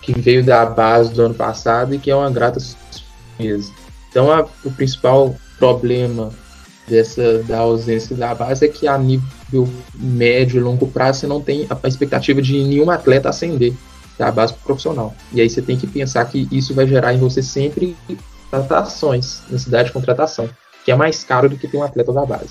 que 0.00 0.18
veio 0.18 0.44
da 0.44 0.66
base 0.66 1.12
do 1.12 1.22
ano 1.22 1.34
passado 1.34 1.94
e 1.94 1.98
que 1.98 2.10
é 2.10 2.16
uma 2.16 2.30
grata 2.30 2.58
surpresa. 2.60 3.72
Então, 4.10 4.30
a, 4.30 4.46
o 4.64 4.70
principal 4.70 5.34
problema 5.58 6.30
dessa 6.88 7.38
da 7.44 7.58
ausência 7.58 8.16
da 8.16 8.34
base 8.34 8.64
é 8.64 8.68
que 8.68 8.88
a 8.88 8.98
nível 8.98 9.28
médio 9.94 10.58
e 10.58 10.62
longo 10.62 10.86
prazo 10.86 11.20
você 11.20 11.26
não 11.26 11.40
tem 11.40 11.66
a, 11.68 11.76
a 11.82 11.88
expectativa 11.88 12.40
de 12.40 12.52
nenhum 12.64 12.90
atleta 12.90 13.28
ascender 13.28 13.74
da 14.18 14.30
base 14.30 14.54
profissional. 14.54 15.14
E 15.32 15.40
aí 15.40 15.48
você 15.48 15.62
tem 15.62 15.76
que 15.76 15.86
pensar 15.86 16.24
que 16.26 16.48
isso 16.50 16.74
vai 16.74 16.86
gerar 16.86 17.12
em 17.14 17.18
você 17.18 17.42
sempre 17.42 17.96
contratações, 18.50 19.42
necessidade 19.48 19.88
de 19.88 19.92
contratação, 19.92 20.48
que 20.84 20.90
é 20.90 20.96
mais 20.96 21.24
caro 21.24 21.48
do 21.48 21.56
que 21.56 21.66
ter 21.66 21.78
um 21.78 21.82
atleta 21.82 22.12
da 22.12 22.24
base. 22.24 22.50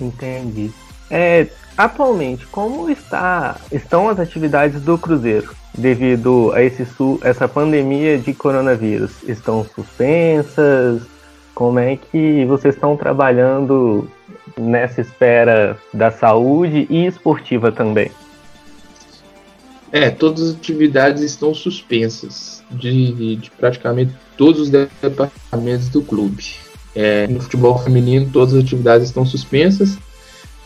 Entendi. 0.00 0.70
É, 1.10 1.46
atualmente, 1.76 2.46
como 2.46 2.90
está, 2.90 3.56
estão 3.72 4.08
as 4.08 4.18
atividades 4.18 4.80
do 4.80 4.98
Cruzeiro 4.98 5.54
devido 5.76 6.52
a 6.52 6.62
esse, 6.62 6.86
essa 7.22 7.48
pandemia 7.48 8.18
de 8.18 8.32
coronavírus? 8.34 9.12
Estão 9.26 9.64
suspensas? 9.74 11.02
Como 11.56 11.78
é 11.78 11.96
que 11.96 12.44
vocês 12.44 12.74
estão 12.74 12.98
trabalhando 12.98 14.06
nessa 14.58 15.00
esfera 15.00 15.78
da 15.92 16.10
saúde 16.10 16.86
e 16.90 17.06
esportiva 17.06 17.72
também? 17.72 18.10
É, 19.90 20.10
todas 20.10 20.50
as 20.50 20.54
atividades 20.54 21.22
estão 21.22 21.54
suspensas 21.54 22.62
de, 22.70 23.36
de 23.36 23.50
praticamente 23.52 24.12
todos 24.36 24.60
os 24.60 24.68
departamentos 24.68 25.88
do 25.88 26.02
clube. 26.02 26.44
É, 26.94 27.26
no 27.26 27.40
futebol 27.40 27.78
feminino, 27.78 28.28
todas 28.30 28.52
as 28.52 28.62
atividades 28.62 29.08
estão 29.08 29.24
suspensas. 29.24 29.96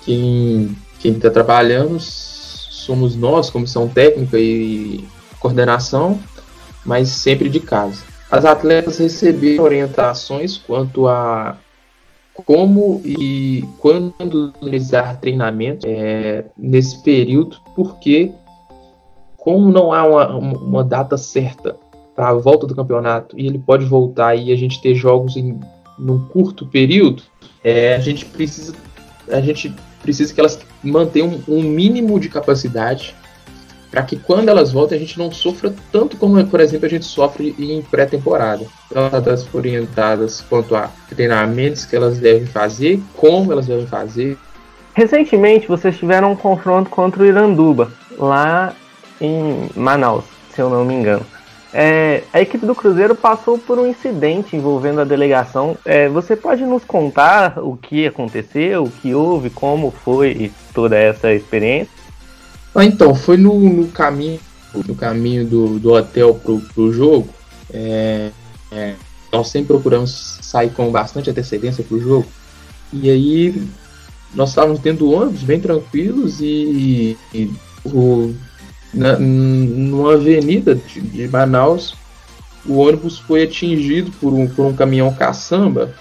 Quem 0.04 0.74
está 1.04 1.30
trabalhando 1.30 2.00
somos 2.00 3.14
nós, 3.14 3.48
comissão 3.48 3.86
técnica 3.86 4.36
e 4.40 5.04
coordenação, 5.38 6.18
mas 6.84 7.10
sempre 7.10 7.48
de 7.48 7.60
casa. 7.60 8.09
As 8.30 8.44
atletas 8.44 8.98
receberam 8.98 9.64
orientações 9.64 10.56
quanto 10.56 11.08
a 11.08 11.56
como 12.46 13.02
e 13.04 13.64
quando 13.78 14.54
realizar 14.62 15.20
treinamento 15.20 15.86
é, 15.86 16.44
nesse 16.56 17.02
período, 17.02 17.58
porque 17.74 18.32
como 19.36 19.70
não 19.70 19.92
há 19.92 20.06
uma, 20.06 20.36
uma 20.36 20.84
data 20.84 21.18
certa 21.18 21.76
para 22.14 22.28
a 22.28 22.34
volta 22.34 22.66
do 22.66 22.74
campeonato 22.74 23.38
e 23.38 23.46
ele 23.46 23.58
pode 23.58 23.84
voltar 23.84 24.36
e 24.36 24.52
a 24.52 24.56
gente 24.56 24.80
ter 24.80 24.94
jogos 24.94 25.36
em 25.36 25.58
num 25.98 26.26
curto 26.28 26.66
período, 26.66 27.22
é, 27.62 27.94
a 27.94 27.98
gente 27.98 28.24
precisa 28.24 28.74
a 29.28 29.40
gente 29.40 29.74
precisa 30.02 30.32
que 30.32 30.40
elas 30.40 30.58
mantenham 30.82 31.40
um 31.46 31.62
mínimo 31.62 32.18
de 32.18 32.28
capacidade 32.28 33.14
para 33.90 34.02
que 34.02 34.16
quando 34.16 34.48
elas 34.48 34.72
voltem 34.72 34.96
a 34.96 35.00
gente 35.00 35.18
não 35.18 35.32
sofra 35.32 35.74
tanto 35.90 36.16
como, 36.16 36.44
por 36.46 36.60
exemplo, 36.60 36.86
a 36.86 36.88
gente 36.88 37.04
sofre 37.04 37.54
em 37.58 37.82
pré-temporada. 37.82 38.64
Então, 38.90 39.10
elas 39.12 39.44
foram 39.44 39.68
orientadas 39.70 40.40
quanto 40.40 40.76
a 40.76 40.90
treinamentos 41.08 41.84
que 41.84 41.96
elas 41.96 42.18
devem 42.18 42.46
fazer, 42.46 43.00
como 43.16 43.52
elas 43.52 43.66
devem 43.66 43.86
fazer. 43.86 44.38
Recentemente, 44.94 45.66
vocês 45.66 45.96
tiveram 45.96 46.32
um 46.32 46.36
confronto 46.36 46.90
contra 46.90 47.22
o 47.22 47.26
Iranduba, 47.26 47.90
lá 48.16 48.74
em 49.20 49.68
Manaus, 49.74 50.24
se 50.54 50.60
eu 50.60 50.70
não 50.70 50.84
me 50.84 50.94
engano. 50.94 51.24
É, 51.72 52.24
a 52.32 52.40
equipe 52.40 52.66
do 52.66 52.74
Cruzeiro 52.74 53.14
passou 53.14 53.56
por 53.56 53.78
um 53.78 53.86
incidente 53.86 54.56
envolvendo 54.56 55.00
a 55.00 55.04
delegação. 55.04 55.76
É, 55.84 56.08
você 56.08 56.34
pode 56.34 56.64
nos 56.64 56.84
contar 56.84 57.58
o 57.58 57.76
que 57.76 58.06
aconteceu, 58.06 58.84
o 58.84 58.90
que 58.90 59.14
houve, 59.14 59.50
como 59.50 59.90
foi 59.90 60.50
toda 60.74 60.98
essa 60.98 61.32
experiência? 61.32 61.99
Ah, 62.74 62.84
então, 62.84 63.14
foi 63.14 63.36
no, 63.36 63.58
no 63.58 63.88
caminho 63.88 64.40
no 64.86 64.94
caminho 64.94 65.44
do, 65.44 65.78
do 65.78 65.92
hotel 65.92 66.34
pro, 66.34 66.60
pro 66.60 66.92
jogo. 66.92 67.28
É, 67.72 68.30
é, 68.70 68.94
nós 69.32 69.48
sempre 69.48 69.68
procuramos 69.68 70.38
sair 70.40 70.70
com 70.70 70.90
bastante 70.90 71.30
antecedência 71.30 71.84
pro 71.84 72.00
jogo. 72.00 72.26
E 72.92 73.10
aí 73.10 73.68
nós 74.34 74.50
estávamos 74.50 74.80
dentro 74.80 75.06
do 75.06 75.12
ônibus, 75.12 75.42
bem 75.42 75.60
tranquilos, 75.60 76.40
e, 76.40 77.16
e 77.34 77.50
o 77.84 78.34
na, 78.92 79.16
numa 79.18 80.14
avenida 80.14 80.74
de, 80.74 81.00
de, 81.00 81.28
Manaus, 81.28 81.94
o 82.66 82.78
ônibus 82.78 83.18
foi 83.18 83.44
atingido 83.44 84.10
por 84.20 84.32
um, 84.32 84.48
por 84.48 84.66
um 84.66 84.74
caminhão 84.74 85.12
caçamba 85.14 85.94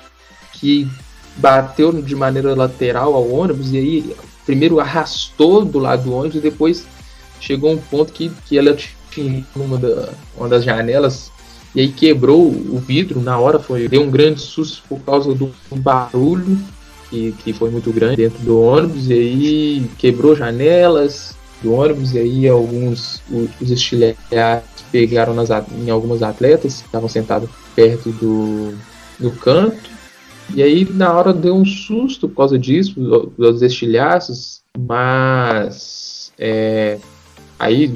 que 0.53 0.87
bateu 1.37 2.01
de 2.01 2.15
maneira 2.15 2.55
lateral 2.55 3.13
ao 3.13 3.31
ônibus 3.31 3.71
e 3.71 3.77
aí 3.77 4.15
primeiro 4.49 4.79
arrastou 4.79 5.63
do 5.63 5.77
lado 5.77 6.05
do 6.05 6.13
ônibus 6.13 6.37
e 6.37 6.41
depois 6.41 6.83
chegou 7.39 7.71
um 7.71 7.77
ponto 7.77 8.11
que, 8.11 8.31
que 8.47 8.57
ela 8.57 8.71
atingiu 8.71 9.45
uma, 9.55 9.77
da, 9.77 10.09
uma 10.35 10.49
das 10.49 10.63
janelas 10.63 11.31
e 11.75 11.81
aí 11.81 11.89
quebrou 11.89 12.47
o 12.47 12.79
vidro 12.79 13.21
na 13.21 13.37
hora 13.37 13.59
foi 13.59 13.87
deu 13.87 14.01
um 14.01 14.09
grande 14.09 14.41
susto 14.41 14.81
por 14.89 14.99
causa 15.01 15.35
do 15.35 15.53
barulho 15.75 16.57
que, 17.11 17.31
que 17.43 17.53
foi 17.53 17.69
muito 17.69 17.93
grande 17.93 18.15
dentro 18.15 18.39
do 18.39 18.59
ônibus 18.59 19.07
e 19.07 19.13
aí 19.13 19.91
quebrou 19.99 20.35
janelas 20.35 21.37
do 21.61 21.73
ônibus, 21.73 22.13
e 22.13 22.19
aí 22.19 22.47
alguns 22.47 23.21
os 23.29 23.69
estilhaços 23.69 24.63
pegaram 24.91 25.33
nas, 25.33 25.49
em 25.77 25.89
algumas 25.89 26.23
atletas 26.23 26.77
que 26.77 26.85
estavam 26.85 27.09
sentados 27.09 27.49
perto 27.75 28.09
do, 28.11 28.73
do 29.19 29.31
canto. 29.31 29.98
E 30.55 30.63
aí 30.63 30.87
na 30.89 31.13
hora 31.13 31.33
deu 31.33 31.55
um 31.55 31.65
susto 31.65 32.27
por 32.27 32.37
causa 32.37 32.57
disso, 32.57 32.99
dos 33.37 33.61
estilhaços, 33.61 34.61
mas 34.77 36.31
é, 36.37 36.97
aí 37.57 37.93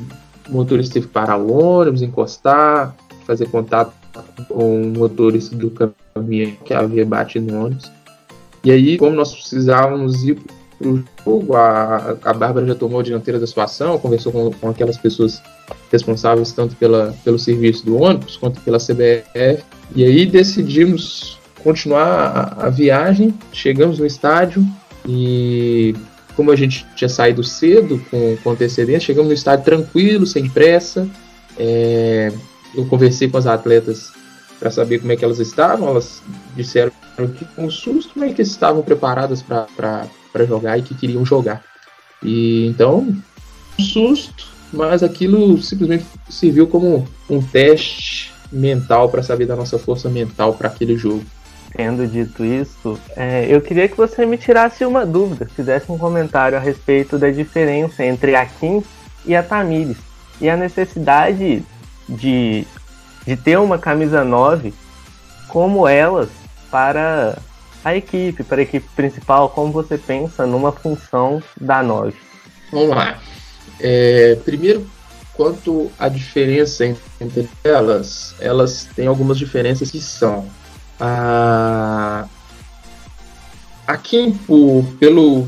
o 0.50 0.54
motorista 0.54 0.94
teve 0.94 1.08
que 1.08 1.14
parar 1.14 1.38
o 1.38 1.52
ônibus, 1.52 2.02
encostar, 2.02 2.96
fazer 3.26 3.48
contato 3.48 3.94
com 4.48 4.82
o 4.82 4.86
motorista 4.88 5.56
do 5.56 5.72
caminhão 5.72 6.52
que 6.64 6.74
havia 6.74 7.06
batido 7.06 7.52
no 7.52 7.66
ônibus. 7.66 7.92
E 8.64 8.72
aí, 8.72 8.98
como 8.98 9.16
nós 9.16 9.34
precisávamos 9.34 10.24
ir 10.24 10.38
pro 10.84 11.04
jogo. 11.26 11.56
A, 11.56 12.18
a 12.24 12.34
Bárbara 12.34 12.68
já 12.68 12.76
tomou 12.76 13.00
a 13.00 13.04
dianteira 13.04 13.40
da 13.40 13.48
situação, 13.48 13.98
conversou 13.98 14.32
com, 14.32 14.52
com 14.52 14.70
aquelas 14.70 14.98
pessoas 14.98 15.42
responsáveis 15.92 16.52
tanto 16.52 16.76
pela, 16.76 17.16
pelo 17.24 17.40
serviço 17.40 17.86
do 17.86 17.98
ônibus 18.02 18.38
quanto 18.38 18.60
pela 18.62 18.78
CBF. 18.78 19.64
E 19.96 20.04
aí 20.04 20.26
decidimos 20.26 21.40
continuar 21.64 22.58
a, 22.60 22.68
a 22.68 22.70
viagem. 22.70 23.34
Chegamos 23.52 24.00
no 24.00 24.06
estádio 24.06 24.66
e 25.08 25.96
como 26.36 26.52
a 26.52 26.56
gente 26.56 26.86
tinha 26.96 27.10
saído 27.10 27.44
cedo, 27.44 28.04
com, 28.10 28.38
com 28.44 28.52
antecedência, 28.52 29.08
chegamos 29.08 29.30
no 29.30 29.34
estádio 29.34 29.66
tranquilo, 29.66 30.26
sem 30.26 30.50
pressa. 30.50 31.08
É, 31.58 32.32
eu 32.76 32.86
conversei 32.88 33.30
com 33.30 33.38
as 33.38 33.46
atletas 33.46 34.12
para 34.60 34.72
saber 34.72 35.00
como 35.00 35.12
é 35.12 35.16
que 35.16 35.24
elas 35.24 35.40
estavam. 35.40 35.90
Elas 35.90 36.22
disseram 36.56 36.92
que 37.38 37.46
com 37.56 37.66
um 37.66 37.72
susto, 37.72 38.14
mas 38.16 38.34
que 38.34 38.42
estavam 38.42 38.82
preparadas 38.82 39.42
para 39.42 39.68
para 40.34 40.46
jogar 40.46 40.80
e 40.80 40.82
que 40.82 40.96
queriam 40.96 41.24
jogar. 41.24 41.64
E 42.24 42.66
então, 42.66 43.16
um 43.80 43.84
susto, 43.84 44.48
mas 44.74 45.04
aquilo 45.04 45.62
simplesmente 45.62 46.06
serviu 46.28 46.68
como 46.68 47.08
um 47.30 47.42
teste 47.42 48.34
mental 48.52 49.10
para 49.10 49.22
saber 49.22 49.46
da 49.46 49.56
nossa 49.56 49.78
força 49.78 50.10
mental 50.10 50.56
para 50.56 50.68
aquele 50.68 50.98
jogo. 50.98 51.24
Tendo 51.76 52.08
dito 52.08 52.46
isso, 52.46 53.00
é, 53.16 53.48
eu 53.50 53.60
queria 53.60 53.88
que 53.88 53.98
você 53.98 54.26
me 54.26 54.38
tirasse 54.38 54.86
uma 54.86 55.06
dúvida, 55.06 55.48
fizesse 55.56 55.92
um 55.92 55.98
comentário 55.98 56.56
a 56.56 56.62
respeito 56.62 57.18
da 57.18 57.32
diferença 57.32 58.06
entre 58.06 58.36
a 58.36 58.46
Kim 58.46 58.84
e 59.26 59.36
a 59.36 59.42
Tamires 59.42 59.98
e 60.40 60.48
a 60.50 60.56
necessidade 60.56 61.64
de, 62.08 62.68
de 63.26 63.36
ter 63.36 63.58
uma 63.58 63.80
camisa 63.80 64.24
9 64.24 64.74
como 65.48 65.88
elas 65.88 66.30
para 66.70 67.38
a 67.84 67.96
equipe, 67.96 68.44
para 68.44 68.58
a 68.58 68.64
equipe 68.64 68.88
principal, 68.96 69.50
como 69.50 69.72
você 69.72 69.98
pensa 69.98 70.46
numa 70.46 70.72
função 70.72 71.42
da 71.60 71.82
9? 71.82 72.16
Vamos 72.72 72.90
lá. 72.90 73.20
É, 73.80 74.38
primeiro, 74.46 74.88
quanto 75.34 75.92
à 76.00 76.08
diferença 76.08 76.86
entre 77.20 77.50
elas, 77.64 78.36
elas 78.40 78.88
têm 78.96 79.08
algumas 79.08 79.38
diferenças 79.38 79.92
que 79.92 80.00
são 80.00 80.48
a 81.00 82.26
aqui 83.88 84.34
por, 84.48 84.86
pelo 85.00 85.48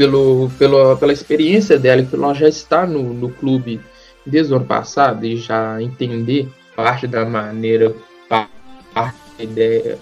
pelo, 0.00 0.50
pelo, 0.58 0.96
pela 0.96 1.12
experiência 1.12 1.78
dela, 1.78 2.02
que 2.02 2.14
ela 2.14 2.32
já 2.32 2.48
está 2.48 2.86
no, 2.86 3.12
no 3.12 3.28
clube 3.28 3.78
desde 4.24 4.50
o 4.50 4.56
ano 4.56 4.64
passado 4.64 5.26
e 5.26 5.36
já 5.36 5.82
entender 5.82 6.48
parte 6.74 7.06
da 7.06 7.26
maneira, 7.26 7.94
parte 8.26 9.14
da 9.38 9.44
ideia 9.46 9.98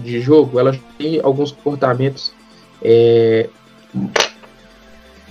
de 0.00 0.20
jogo, 0.20 0.58
ela 0.58 0.74
tem 0.96 1.20
alguns 1.22 1.52
comportamentos 1.52 2.32
é, 2.80 3.50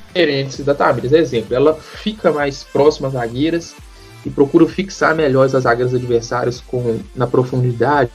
diferentes 0.08 0.60
da 0.60 0.76
Tamires. 0.76 1.12
Exemplo, 1.12 1.56
ela 1.56 1.74
fica 1.74 2.32
mais 2.32 2.64
próxima 2.64 3.08
às 3.08 3.16
zagueiras 3.16 3.74
e 4.24 4.30
procura 4.30 4.68
fixar 4.68 5.16
melhor 5.16 5.46
as 5.46 5.54
zagueiras 5.54 5.96
adversárias 5.96 6.62
com, 6.62 7.00
na 7.16 7.26
profundidade 7.26 8.12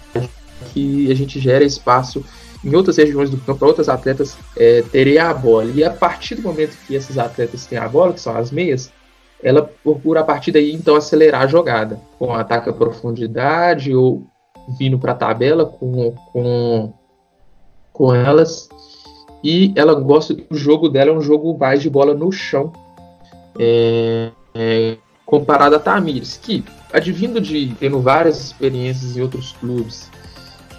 que 0.78 1.10
a 1.10 1.14
gente 1.14 1.40
gera 1.40 1.64
espaço 1.64 2.24
em 2.64 2.74
outras 2.74 2.96
regiões 2.96 3.30
do 3.30 3.36
campo 3.38 3.58
para 3.58 3.68
outras 3.68 3.88
atletas 3.88 4.36
é, 4.56 4.82
terem 4.82 5.18
a 5.18 5.32
bola. 5.34 5.70
E 5.70 5.82
a 5.82 5.90
partir 5.90 6.36
do 6.36 6.42
momento 6.42 6.76
que 6.86 6.94
esses 6.94 7.18
atletas 7.18 7.66
têm 7.66 7.78
a 7.78 7.88
bola, 7.88 8.12
que 8.12 8.20
são 8.20 8.36
as 8.36 8.50
meias, 8.50 8.92
ela 9.42 9.62
procura 9.62 10.20
a 10.20 10.24
partir 10.24 10.52
daí 10.52 10.72
então 10.72 10.96
acelerar 10.96 11.42
a 11.42 11.46
jogada 11.46 12.00
com 12.18 12.34
ataque 12.34 12.70
à 12.70 12.72
profundidade 12.72 13.94
ou 13.94 14.26
vindo 14.78 14.98
para 14.98 15.12
a 15.12 15.16
tabela 15.16 15.64
com, 15.64 16.14
com, 16.32 16.92
com 17.92 18.14
elas. 18.14 18.68
E 19.42 19.72
ela 19.76 19.94
gosta, 19.94 20.36
o 20.50 20.56
jogo 20.56 20.88
dela 20.88 21.10
é 21.10 21.14
um 21.14 21.20
jogo 21.20 21.56
mais 21.56 21.80
de 21.80 21.88
bola 21.88 22.12
no 22.12 22.32
chão, 22.32 22.72
é, 23.56 24.30
é, 24.54 24.96
comparado 25.24 25.76
a 25.76 25.78
Tamires, 25.78 26.36
que, 26.36 26.64
advindo 26.92 27.40
de 27.40 27.72
tendo 27.78 28.00
várias 28.00 28.40
experiências 28.40 29.16
em 29.16 29.22
outros 29.22 29.52
clubes 29.52 30.10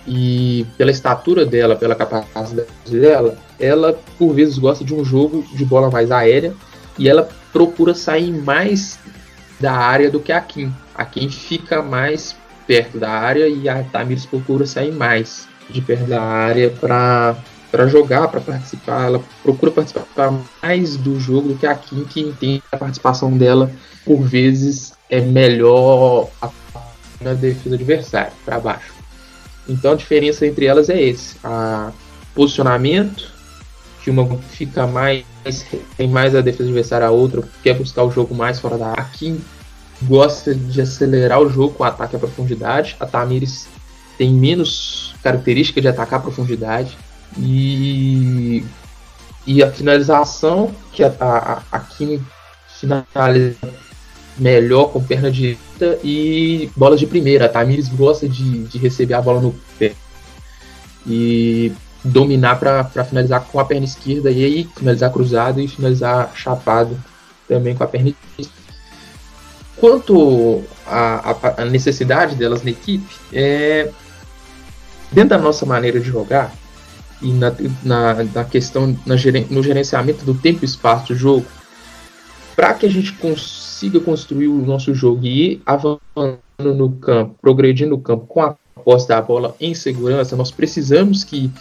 e 0.08 0.66
pela 0.78 0.92
estatura 0.92 1.46
dela, 1.46 1.76
pela 1.76 1.96
capacidade 1.96 2.68
dela, 2.90 3.38
ela 3.60 4.00
por 4.18 4.34
vezes 4.34 4.58
gosta 4.58 4.84
de 4.84 4.94
um 4.94 5.04
jogo 5.04 5.44
de 5.54 5.66
bola 5.66 5.90
mais 5.90 6.12
aérea 6.12 6.54
e 6.98 7.08
ela 7.08 7.28
procura 7.52 7.94
sair 7.94 8.32
mais 8.32 9.00
da 9.60 9.74
área 9.74 10.10
do 10.10 10.20
que 10.20 10.32
a 10.32 10.42
Kim. 10.42 10.74
A 10.96 11.06
Kim 11.06 11.30
fica 11.30 11.82
mais 11.82 12.36
perto 12.66 12.98
da 13.00 13.10
área 13.10 13.48
e 13.48 13.68
a 13.68 13.84
Tamires 13.84 14.26
procura 14.26 14.66
sair 14.66 14.92
mais 14.92 15.48
de 15.70 15.82
perto 15.82 16.06
da 16.06 16.22
área 16.22 16.70
para 16.70 17.36
para 17.72 17.88
jogar, 17.88 18.28
para 18.30 18.42
participar. 18.42 19.06
Ela 19.06 19.22
procura 19.44 19.72
participar 19.72 20.34
mais 20.62 20.98
do 20.98 21.20
jogo 21.20 21.50
do 21.50 21.56
que 21.56 21.68
a 21.68 21.76
Kim, 21.76 22.04
que 22.04 22.20
entende 22.20 22.64
a 22.72 22.78
participação 22.78 23.38
dela 23.38 23.72
por 24.04 24.22
vezes 24.22 24.94
é 25.10 25.22
melhor 25.22 26.30
na 27.22 27.34
defesa 27.34 27.76
adversária, 27.76 28.34
para 28.46 28.60
baixo. 28.60 28.99
Então 29.70 29.92
a 29.92 29.96
diferença 29.96 30.46
entre 30.46 30.66
elas 30.66 30.90
é 30.90 31.00
esse: 31.00 31.38
a 31.44 31.92
posicionamento, 32.34 33.32
que 34.04 34.10
uma 34.10 34.26
fica 34.38 34.88
mais 34.88 35.24
tem 35.96 36.08
mais 36.08 36.36
a 36.36 36.42
defesa 36.42 36.64
adversária, 36.64 37.08
a 37.08 37.12
outra 37.12 37.44
quer 37.64 37.76
buscar 37.76 38.04
o 38.04 38.12
jogo 38.12 38.36
mais 38.36 38.60
fora 38.60 38.78
da 38.78 38.88
área. 38.88 39.08
Gosta 40.02 40.56
de 40.56 40.82
acelerar 40.82 41.42
o 41.42 41.50
jogo 41.50 41.74
com 41.74 41.84
ataque 41.84 42.16
à 42.16 42.20
profundidade. 42.20 42.96
A 43.00 43.06
Tamires 43.06 43.68
tem 44.18 44.34
menos 44.34 45.14
característica 45.22 45.82
de 45.82 45.90
atacar 45.90 46.20
a 46.20 46.22
profundidade. 46.22 46.98
E, 47.38 48.64
e 49.46 49.62
a 49.62 49.70
finalização, 49.70 50.74
que 50.94 51.04
a, 51.04 51.14
a, 51.20 51.62
a 51.70 51.80
Kim 51.80 52.22
finaliza 52.80 53.58
melhor 54.40 54.86
com 54.86 55.04
perna 55.04 55.30
direita 55.30 56.00
e 56.04 56.70
bolas 56.76 57.00
de 57.00 57.06
primeira. 57.06 57.46
A 57.46 57.50
Tamires 57.50 57.90
gosta 57.90 58.28
de, 58.28 58.64
de 58.64 58.78
receber 58.78 59.14
a 59.14 59.22
bola 59.22 59.42
no 59.42 59.54
pé 59.78 59.94
e 61.06 61.72
dominar 62.04 62.60
para 62.60 63.04
finalizar 63.04 63.42
com 63.42 63.60
a 63.60 63.66
perna 63.66 63.86
esquerda 63.86 64.32
e 64.32 64.44
aí 64.44 64.70
finalizar 64.76 65.12
cruzado 65.12 65.60
e 65.60 65.68
finalizar 65.68 66.32
chapado 66.36 66.98
também 67.48 67.76
com 67.76 67.84
a 67.84 67.88
perna 67.88 68.14
esquerda. 68.38 68.60
Quanto 69.78 70.64
à 70.86 71.66
necessidade 71.70 72.36
delas 72.36 72.64
na 72.64 72.72
equipe, 72.72 73.16
é, 73.32 73.90
dentro 75.12 75.30
da 75.30 75.38
nossa 75.38 75.66
maneira 75.66 76.00
de 76.00 76.08
jogar 76.08 76.54
e 77.22 77.32
na, 77.32 77.54
na, 77.84 78.24
na 78.24 78.44
questão 78.44 78.88
na, 79.06 79.16
no 79.50 79.64
gerenciamento 79.64 80.26
do 80.26 80.34
tempo 80.34 80.60
e 80.64 80.66
espaço 80.66 81.08
do 81.08 81.16
jogo, 81.16 81.46
para 82.56 82.74
que 82.74 82.86
a 82.86 82.90
gente 82.90 83.14
consiga 83.14 83.59
construir 84.02 84.48
o 84.48 84.66
nosso 84.66 84.94
jogo 84.94 85.26
e 85.26 85.54
ir 85.54 85.62
avançando 85.66 86.40
no 86.60 86.92
campo, 86.94 87.36
progredindo 87.42 87.92
no 87.92 88.02
campo 88.02 88.26
com 88.26 88.42
a 88.42 88.56
posse 88.84 89.08
da 89.08 89.22
bola 89.22 89.56
em 89.60 89.74
segurança, 89.74 90.36
nós 90.36 90.52
precisamos 90.52 91.24
que 91.24 91.52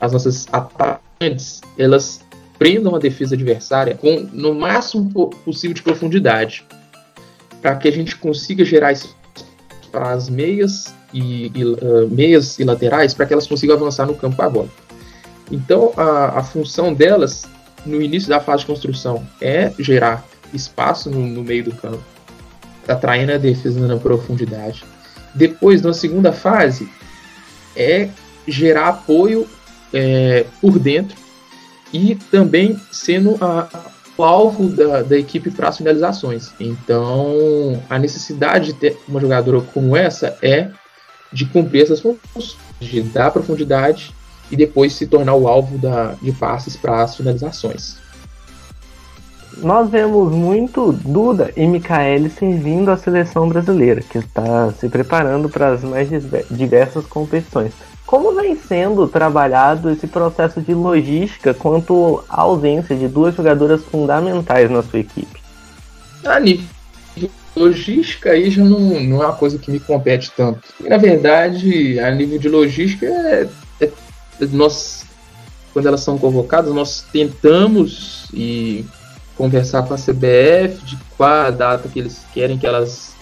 as 0.00 0.12
nossas 0.12 0.46
atacantes 0.52 1.60
elas 1.76 2.20
prendam 2.58 2.94
a 2.94 2.98
defesa 2.98 3.34
adversária 3.34 3.94
com 3.94 4.28
no 4.32 4.54
máximo 4.54 5.30
possível 5.44 5.74
de 5.74 5.82
profundidade 5.82 6.64
para 7.60 7.76
que 7.76 7.88
a 7.88 7.92
gente 7.92 8.16
consiga 8.16 8.64
gerar 8.64 8.94
para 9.90 10.12
as 10.12 10.28
meias 10.28 10.94
e, 11.12 11.50
e 11.54 11.64
uh, 11.64 12.08
meias 12.10 12.58
e 12.58 12.64
laterais 12.64 13.14
para 13.14 13.26
que 13.26 13.32
elas 13.32 13.46
consigam 13.46 13.76
avançar 13.76 14.06
no 14.06 14.14
campo 14.14 14.40
agora. 14.42 14.68
Então 15.50 15.92
a, 15.96 16.40
a, 16.40 16.42
função 16.42 16.92
delas 16.92 17.44
no 17.86 18.02
início 18.02 18.28
da 18.28 18.40
fase 18.40 18.60
de 18.60 18.66
construção 18.66 19.26
é 19.40 19.72
gerar 19.78 20.26
espaço 20.52 21.10
no, 21.10 21.26
no 21.26 21.42
meio 21.42 21.64
do 21.64 21.74
campo, 21.74 22.02
atraindo 22.86 23.32
a 23.32 23.38
defesa 23.38 23.86
na 23.86 23.96
profundidade. 23.96 24.84
Depois, 25.34 25.82
na 25.82 25.92
segunda 25.92 26.32
fase, 26.32 26.88
é 27.76 28.08
gerar 28.46 28.88
apoio 28.88 29.48
é, 29.92 30.44
por 30.60 30.78
dentro 30.78 31.16
e 31.92 32.14
também 32.14 32.78
sendo 32.90 33.36
a, 33.40 33.68
o 34.16 34.24
alvo 34.24 34.68
da, 34.68 35.02
da 35.02 35.18
equipe 35.18 35.50
para 35.50 35.68
as 35.68 35.76
finalizações. 35.76 36.50
Então, 36.58 37.82
a 37.88 37.98
necessidade 37.98 38.66
de 38.66 38.72
ter 38.74 38.98
uma 39.06 39.20
jogadora 39.20 39.60
como 39.72 39.96
essa 39.96 40.36
é 40.42 40.70
de 41.32 41.44
cumprir 41.46 41.82
essas 41.82 42.00
funções, 42.00 42.56
de 42.80 43.02
dar 43.02 43.30
profundidade 43.30 44.14
e 44.50 44.56
depois 44.56 44.94
se 44.94 45.06
tornar 45.06 45.34
o 45.34 45.46
alvo 45.46 45.78
da, 45.78 46.14
de 46.20 46.32
passes 46.32 46.76
para 46.76 47.02
as 47.02 47.16
finalizações. 47.16 47.96
Nós 49.62 49.90
vemos 49.90 50.32
muito 50.32 50.92
Duda 50.92 51.52
e 51.56 51.66
Micaele 51.66 52.30
servindo 52.30 52.90
a 52.90 52.96
seleção 52.96 53.48
brasileira, 53.48 54.00
que 54.02 54.18
está 54.18 54.70
se 54.72 54.88
preparando 54.88 55.48
para 55.48 55.72
as 55.72 55.82
mais 55.82 56.08
diversas 56.50 57.04
competições. 57.06 57.72
Como 58.06 58.34
vem 58.34 58.56
sendo 58.56 59.08
trabalhado 59.08 59.90
esse 59.90 60.06
processo 60.06 60.60
de 60.60 60.72
logística 60.72 61.52
quanto 61.52 62.24
à 62.28 62.42
ausência 62.42 62.94
de 62.94 63.08
duas 63.08 63.34
jogadoras 63.34 63.82
fundamentais 63.84 64.70
na 64.70 64.82
sua 64.82 65.00
equipe? 65.00 65.40
A 66.24 66.38
nível 66.38 66.64
de 67.16 67.30
logística 67.56 68.50
já 68.50 68.64
não, 68.64 68.78
não 69.00 69.22
é 69.22 69.26
uma 69.26 69.34
coisa 69.34 69.58
que 69.58 69.70
me 69.70 69.80
compete 69.80 70.30
tanto. 70.36 70.60
Na 70.80 70.98
verdade, 70.98 71.98
a 71.98 72.10
nível 72.12 72.38
de 72.38 72.48
logística, 72.48 73.06
é, 73.06 73.48
é, 73.80 73.90
nós, 74.52 75.04
quando 75.72 75.86
elas 75.86 76.00
são 76.00 76.16
convocadas, 76.16 76.72
nós 76.72 77.04
tentamos 77.12 78.26
e 78.32 78.86
conversar 79.38 79.84
com 79.84 79.94
a 79.94 79.96
CBF 79.96 80.84
de 80.84 80.98
qual 81.16 81.46
a 81.46 81.50
data 81.50 81.88
que 81.88 82.00
eles 82.00 82.26
querem 82.34 82.58
que 82.58 82.66
elas 82.66 83.14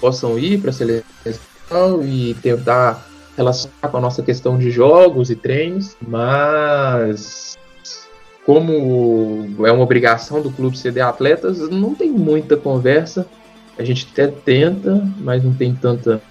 possam 0.00 0.38
ir 0.38 0.60
para 0.60 0.70
a 0.70 0.72
seleção 0.72 2.04
e 2.04 2.34
tentar 2.34 3.04
relacionar 3.36 3.88
com 3.90 3.96
a 3.96 4.00
nossa 4.00 4.22
questão 4.22 4.56
de 4.56 4.70
jogos 4.70 5.28
e 5.28 5.34
treinos, 5.34 5.96
mas 6.00 7.58
como 8.46 9.66
é 9.66 9.72
uma 9.72 9.82
obrigação 9.82 10.40
do 10.40 10.52
clube 10.52 10.78
ceder 10.78 11.04
atletas, 11.04 11.58
não 11.68 11.94
tem 11.94 12.10
muita 12.10 12.56
conversa. 12.56 13.26
A 13.76 13.82
gente 13.82 14.08
até 14.12 14.28
tenta, 14.28 15.04
mas 15.18 15.42
não 15.42 15.52
tem 15.52 15.74
tanta 15.74 16.22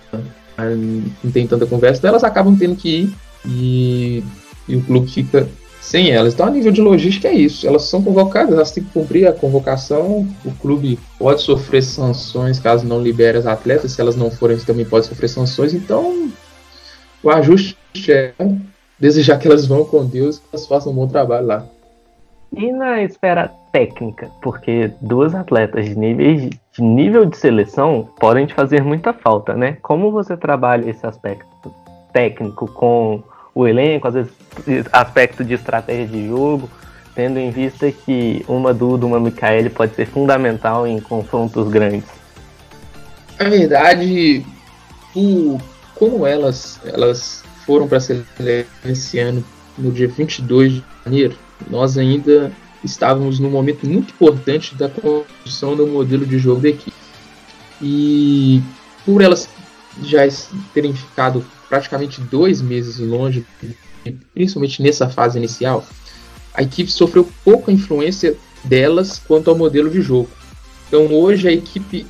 não 1.22 1.32
tem 1.32 1.46
tanta 1.46 1.66
conversa. 1.66 2.00
Então 2.00 2.10
elas 2.10 2.24
acabam 2.24 2.58
tendo 2.58 2.78
que 2.78 3.02
ir 3.02 3.14
e, 3.46 4.24
e 4.68 4.76
o 4.78 4.82
clube 4.82 5.12
fica 5.12 5.48
sem 5.86 6.10
elas. 6.10 6.34
Então, 6.34 6.48
a 6.48 6.50
nível 6.50 6.72
de 6.72 6.82
logística, 6.82 7.28
é 7.28 7.34
isso. 7.34 7.68
Elas 7.68 7.84
são 7.84 8.02
convocadas, 8.02 8.54
elas 8.54 8.72
têm 8.72 8.84
que 8.84 8.90
cumprir 8.90 9.28
a 9.28 9.32
convocação. 9.32 10.28
O 10.44 10.52
clube 10.60 10.98
pode 11.20 11.42
sofrer 11.42 11.84
sanções 11.84 12.60
caso 12.60 12.88
não 12.88 13.02
libere 13.02 13.38
as 13.38 13.46
atletas. 13.46 13.92
Se 13.92 14.02
elas 14.02 14.16
não 14.16 14.32
forem, 14.32 14.58
também 14.58 14.84
pode 14.84 15.06
sofrer 15.06 15.28
sanções. 15.28 15.76
Então, 15.76 16.32
o 17.22 17.30
ajuste 17.30 17.78
é 18.10 18.34
desejar 19.00 19.38
que 19.38 19.48
elas 19.48 19.68
vão 19.68 19.86
com 19.86 20.04
Deus 20.04 20.40
que 20.40 20.46
elas 20.52 20.66
façam 20.66 20.92
um 20.92 20.96
bom 20.96 21.08
trabalho 21.08 21.46
lá. 21.46 21.66
E 22.52 22.72
na 22.72 23.04
esfera 23.04 23.52
técnica, 23.72 24.30
porque 24.42 24.92
duas 25.02 25.36
atletas 25.36 25.86
de, 25.86 25.96
de 25.96 26.82
nível 26.82 27.26
de 27.26 27.38
seleção 27.38 28.10
podem 28.20 28.48
te 28.48 28.56
fazer 28.56 28.84
muita 28.84 29.14
falta, 29.14 29.54
né? 29.54 29.78
Como 29.84 30.12
você 30.12 30.36
trabalha 30.36 30.90
esse 30.90 31.06
aspecto 31.06 31.72
técnico 32.12 32.66
com 32.72 33.22
o 33.56 33.66
elenco, 33.66 34.08
às 34.08 34.14
vezes 34.14 34.32
aspecto 34.92 35.44
de 35.44 35.54
estratégia 35.54 36.06
de 36.06 36.28
jogo, 36.28 36.70
tendo 37.16 37.40
em 37.40 37.50
vista 37.50 37.90
que 37.90 38.44
uma 38.48 38.74
Duda, 38.74 39.06
uma 39.06 39.20
Micaele 39.20 39.70
pode 39.70 39.96
ser 39.96 40.06
fundamental 40.06 40.86
em 40.86 41.00
confrontos 41.00 41.70
grandes? 41.70 42.10
Na 43.40 43.50
verdade, 43.50 44.46
o 45.16 45.58
como 45.96 46.28
elas, 46.28 46.80
elas 46.84 47.44
foram 47.66 47.88
para 47.88 47.98
a 47.98 48.02
seleção 48.02 48.26
esse 48.84 49.18
ano, 49.18 49.44
no 49.78 49.92
dia 49.92 50.08
22 50.08 50.74
de 50.74 50.84
janeiro, 51.04 51.38
nós 51.70 51.98
ainda 51.98 52.52
estávamos 52.84 53.40
num 53.40 53.50
momento 53.50 53.88
muito 53.88 54.14
importante 54.14 54.76
da 54.76 54.90
construção 54.90 55.76
do 55.76 55.88
modelo 55.88 56.26
de 56.26 56.38
jogo 56.38 56.62
da 56.62 56.70
equipe. 56.70 56.96
E 57.82 58.62
por 59.06 59.22
elas 59.22 59.50
já 60.04 60.22
terem 60.74 60.94
ficado 60.94 61.46
praticamente 61.70 62.22
dois 62.22 62.62
meses 62.62 62.98
longe, 62.98 63.46
principalmente 64.34 64.82
nessa 64.82 65.10
fase 65.10 65.38
inicial, 65.38 65.86
a 66.54 66.62
equipe 66.62 66.92
sofreu 66.92 67.30
pouca 67.44 67.72
influência 67.72 68.36
delas 68.64 69.20
quanto 69.20 69.50
ao 69.50 69.58
modelo 69.58 69.90
de 69.90 70.02
jogo. 70.02 70.30
Então 70.88 71.14
hoje 71.14 71.48
a 71.48 71.52
equipe, 71.52 72.06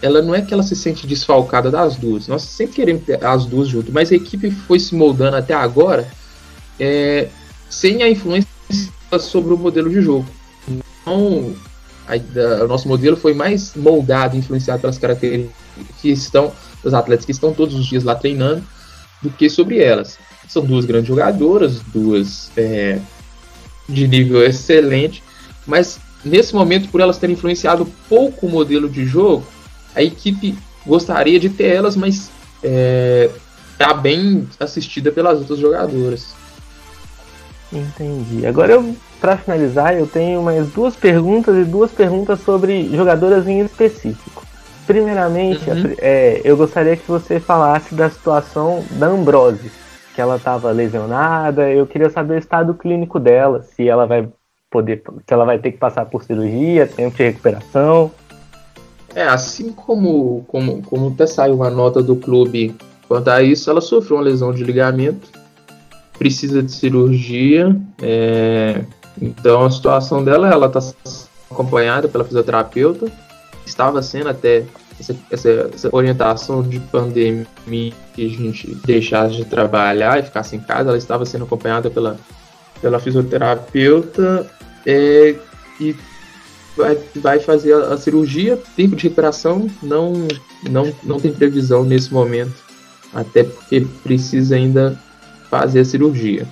ela 0.00 0.22
não 0.22 0.34
é 0.34 0.42
que 0.42 0.54
ela 0.54 0.62
se 0.62 0.74
sente 0.74 1.06
desfalcada 1.06 1.70
das 1.70 1.96
duas. 1.96 2.28
Nós 2.28 2.42
sempre 2.42 2.76
queremos 2.76 3.02
as 3.22 3.46
duas 3.46 3.68
juntas, 3.68 3.92
mas 3.92 4.10
a 4.10 4.14
equipe 4.14 4.50
foi 4.50 4.78
se 4.78 4.94
moldando 4.94 5.36
até 5.36 5.54
agora 5.54 6.08
é, 6.78 7.28
sem 7.68 8.02
a 8.02 8.08
influência 8.08 8.48
sobre 9.20 9.52
o 9.52 9.58
modelo 9.58 9.90
de 9.90 10.00
jogo. 10.00 10.26
Então, 10.68 11.54
a, 12.06 12.14
a, 12.14 12.64
o 12.64 12.68
nosso 12.68 12.88
modelo 12.88 13.16
foi 13.16 13.34
mais 13.34 13.74
moldado, 13.74 14.36
influenciado 14.36 14.80
pelas 14.80 14.98
características 14.98 15.54
que 16.00 16.10
estão 16.10 16.52
dos 16.82 16.94
atletas 16.94 17.24
que 17.24 17.32
estão 17.32 17.52
todos 17.52 17.74
os 17.74 17.86
dias 17.86 18.04
lá 18.04 18.14
treinando, 18.14 18.62
do 19.24 19.30
que 19.30 19.48
sobre 19.48 19.78
elas. 19.78 20.18
São 20.46 20.64
duas 20.64 20.84
grandes 20.84 21.08
jogadoras, 21.08 21.80
duas 21.80 22.52
é, 22.56 23.00
de 23.88 24.06
nível 24.06 24.44
excelente, 24.44 25.22
mas 25.66 25.98
nesse 26.24 26.54
momento, 26.54 26.88
por 26.90 27.00
elas 27.00 27.18
terem 27.18 27.34
influenciado 27.34 27.86
pouco 28.08 28.46
o 28.46 28.50
modelo 28.50 28.88
de 28.88 29.04
jogo, 29.04 29.44
a 29.94 30.02
equipe 30.02 30.56
gostaria 30.86 31.40
de 31.40 31.48
ter 31.48 31.74
elas, 31.74 31.96
mas 31.96 32.30
está 32.62 33.90
é, 33.90 33.94
bem 33.94 34.46
assistida 34.60 35.10
pelas 35.10 35.38
outras 35.38 35.58
jogadoras. 35.58 36.34
Entendi. 37.72 38.46
Agora, 38.46 38.84
para 39.20 39.38
finalizar, 39.38 39.94
eu 39.94 40.06
tenho 40.06 40.42
mais 40.42 40.68
duas 40.68 40.94
perguntas 40.94 41.56
e 41.56 41.64
duas 41.64 41.90
perguntas 41.90 42.40
sobre 42.40 42.94
jogadoras 42.94 43.48
em 43.48 43.60
específico. 43.60 44.43
Primeiramente, 44.86 45.68
uhum. 45.70 45.94
é, 45.98 46.40
eu 46.44 46.56
gostaria 46.56 46.96
que 46.96 47.08
você 47.08 47.40
falasse 47.40 47.94
da 47.94 48.10
situação 48.10 48.84
da 48.92 49.06
Ambrose, 49.06 49.70
que 50.14 50.20
ela 50.20 50.36
estava 50.36 50.70
lesionada. 50.70 51.70
Eu 51.70 51.86
queria 51.86 52.10
saber 52.10 52.34
o 52.34 52.38
estado 52.38 52.74
clínico 52.74 53.18
dela, 53.18 53.62
se 53.62 53.88
ela 53.88 54.06
vai 54.06 54.28
poder, 54.70 55.02
se 55.26 55.32
ela 55.32 55.44
vai 55.44 55.58
ter 55.58 55.72
que 55.72 55.78
passar 55.78 56.04
por 56.06 56.22
cirurgia, 56.22 56.86
tempo 56.86 57.16
de 57.16 57.22
recuperação. 57.22 58.10
É, 59.14 59.22
assim 59.22 59.72
como, 59.72 60.44
como, 60.48 60.82
como 60.82 61.08
até 61.08 61.26
saiu 61.26 61.54
uma 61.54 61.70
nota 61.70 62.02
do 62.02 62.16
clube 62.16 62.74
quanto 63.06 63.28
a 63.28 63.42
isso, 63.42 63.70
ela 63.70 63.80
sofreu 63.80 64.16
uma 64.16 64.24
lesão 64.24 64.52
de 64.52 64.64
ligamento, 64.64 65.28
precisa 66.18 66.62
de 66.62 66.72
cirurgia. 66.72 67.74
É, 68.02 68.82
então 69.22 69.64
a 69.64 69.70
situação 69.70 70.22
dela, 70.22 70.50
ela 70.50 70.66
está 70.66 70.80
acompanhada 71.50 72.08
pela 72.08 72.24
fisioterapeuta, 72.24 73.10
estava 73.64 74.02
sendo 74.02 74.28
até 74.28 74.64
essa, 74.98 75.16
essa, 75.30 75.70
essa, 75.72 75.88
orientação 75.92 76.62
de 76.62 76.78
pandemia 76.78 77.92
que 78.14 78.24
a 78.24 78.28
gente 78.28 78.74
deixasse 78.86 79.36
de 79.36 79.44
trabalhar 79.44 80.18
e 80.18 80.22
ficasse 80.22 80.54
em 80.54 80.60
casa, 80.60 80.90
ela 80.90 80.98
estava 80.98 81.24
sendo 81.24 81.44
acompanhada 81.44 81.90
pela, 81.90 82.16
pela 82.80 83.00
fisioterapeuta 83.00 84.46
é, 84.86 85.34
e 85.80 85.96
vai, 86.76 86.98
vai 87.16 87.40
fazer 87.40 87.74
a, 87.74 87.94
a, 87.94 87.98
cirurgia. 87.98 88.58
Tempo 88.76 88.94
de 88.96 89.04
recuperação 89.04 89.68
não, 89.82 90.28
não, 90.70 90.92
não 91.02 91.18
tem 91.18 91.32
previsão 91.32 91.84
nesse 91.84 92.12
momento, 92.12 92.62
até 93.12 93.44
porque 93.44 93.86
precisa 94.02 94.54
ainda 94.54 94.98
fazer 95.50 95.80
a 95.80 95.84
cirurgia. 95.84 96.46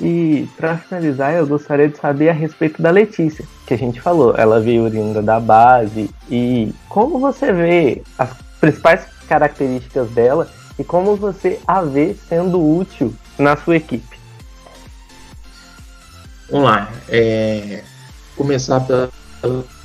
E 0.00 0.48
para 0.56 0.76
finalizar, 0.76 1.34
eu 1.34 1.46
gostaria 1.46 1.88
de 1.88 1.96
saber 1.96 2.28
a 2.28 2.32
respeito 2.32 2.82
da 2.82 2.90
Letícia, 2.90 3.44
que 3.66 3.74
a 3.74 3.78
gente 3.78 4.00
falou. 4.00 4.34
Ela 4.36 4.60
veio 4.60 4.82
oriunda 4.82 5.22
da 5.22 5.38
base 5.38 6.10
e 6.30 6.74
como 6.88 7.18
você 7.18 7.52
vê 7.52 8.02
as 8.18 8.30
principais 8.60 9.06
características 9.28 10.10
dela 10.10 10.48
e 10.78 10.84
como 10.84 11.14
você 11.14 11.60
a 11.66 11.80
vê 11.82 12.14
sendo 12.28 12.60
útil 12.60 13.14
na 13.38 13.56
sua 13.56 13.76
equipe. 13.76 14.16
Vamos 16.50 16.68
lá. 16.68 16.90
É... 17.08 17.82
Começar 18.36 18.80
pela 18.80 19.10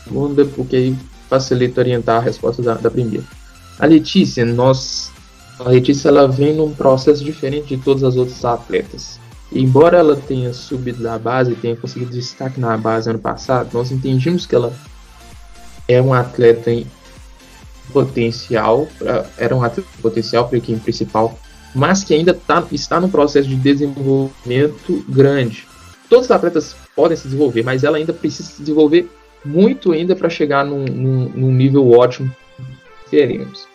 segunda, 0.03 0.43
porque 0.43 0.95
facilita 1.29 1.81
orientar 1.81 2.17
a 2.17 2.23
resposta 2.23 2.63
da, 2.63 2.73
da 2.73 2.89
primeira. 2.89 3.23
A 3.77 3.85
Letícia, 3.85 4.43
nós. 4.43 5.11
A 5.59 5.69
Letícia 5.69 6.07
ela 6.07 6.27
vem 6.27 6.53
num 6.53 6.73
processo 6.73 7.23
diferente 7.23 7.75
de 7.75 7.83
todas 7.83 8.03
as 8.03 8.15
outras 8.15 8.43
atletas. 8.43 9.18
Embora 9.51 9.97
ela 9.97 10.15
tenha 10.15 10.53
subido 10.53 11.01
da 11.01 11.17
base, 11.17 11.55
tenha 11.55 11.75
conseguido 11.75 12.11
destaque 12.11 12.59
na 12.59 12.77
base 12.77 13.09
ano 13.09 13.19
passado, 13.19 13.69
nós 13.73 13.91
entendimos 13.91 14.45
que 14.45 14.53
ela 14.53 14.73
é 15.87 16.01
um 16.01 16.13
atleta 16.13 16.69
em 16.69 16.85
potencial, 17.91 18.87
era 19.37 19.55
um 19.55 19.63
atleta 19.63 19.89
potencial 20.01 20.47
para 20.47 20.57
a 20.57 20.59
equipe 20.59 20.79
principal, 20.79 21.37
mas 21.73 22.03
que 22.03 22.13
ainda 22.13 22.33
tá, 22.33 22.63
está 22.71 22.99
no 22.99 23.09
processo 23.09 23.49
de 23.49 23.55
desenvolvimento 23.55 25.03
grande 25.09 25.67
todos 26.09 26.25
os 26.25 26.31
atletas 26.31 26.75
podem 26.95 27.15
se 27.15 27.25
desenvolver, 27.25 27.63
mas 27.63 27.83
ela 27.83 27.97
ainda 27.97 28.11
precisa 28.11 28.49
se 28.49 28.61
desenvolver 28.61 29.07
muito 29.45 29.91
ainda 29.93 30.15
para 30.15 30.29
chegar 30.29 30.65
num, 30.65 30.83
num, 30.83 31.29
num, 31.29 31.51
nível 31.53 31.89
ótimo 31.91 32.35
que 33.03 33.11
queremos. 33.11 33.67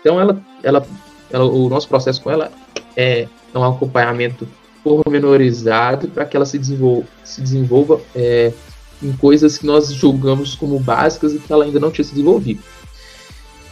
Então 0.00 0.18
ela, 0.18 0.40
ela, 0.62 0.84
ela, 1.30 1.44
o 1.44 1.68
nosso 1.68 1.86
processo 1.86 2.20
com 2.22 2.30
ela 2.30 2.50
é 2.96 3.28
um 3.54 3.62
acompanhamento 3.62 4.48
pormenorizado 4.86 6.06
para 6.08 6.24
que 6.24 6.36
ela 6.36 6.46
se 6.46 6.58
desenvolva, 6.58 7.08
se 7.24 7.40
desenvolva 7.40 8.00
é, 8.14 8.52
em 9.02 9.12
coisas 9.12 9.58
que 9.58 9.66
nós 9.66 9.92
julgamos 9.92 10.54
como 10.54 10.78
básicas 10.78 11.34
e 11.34 11.40
que 11.40 11.52
ela 11.52 11.64
ainda 11.64 11.80
não 11.80 11.90
tinha 11.90 12.04
se 12.04 12.12
desenvolvido. 12.12 12.62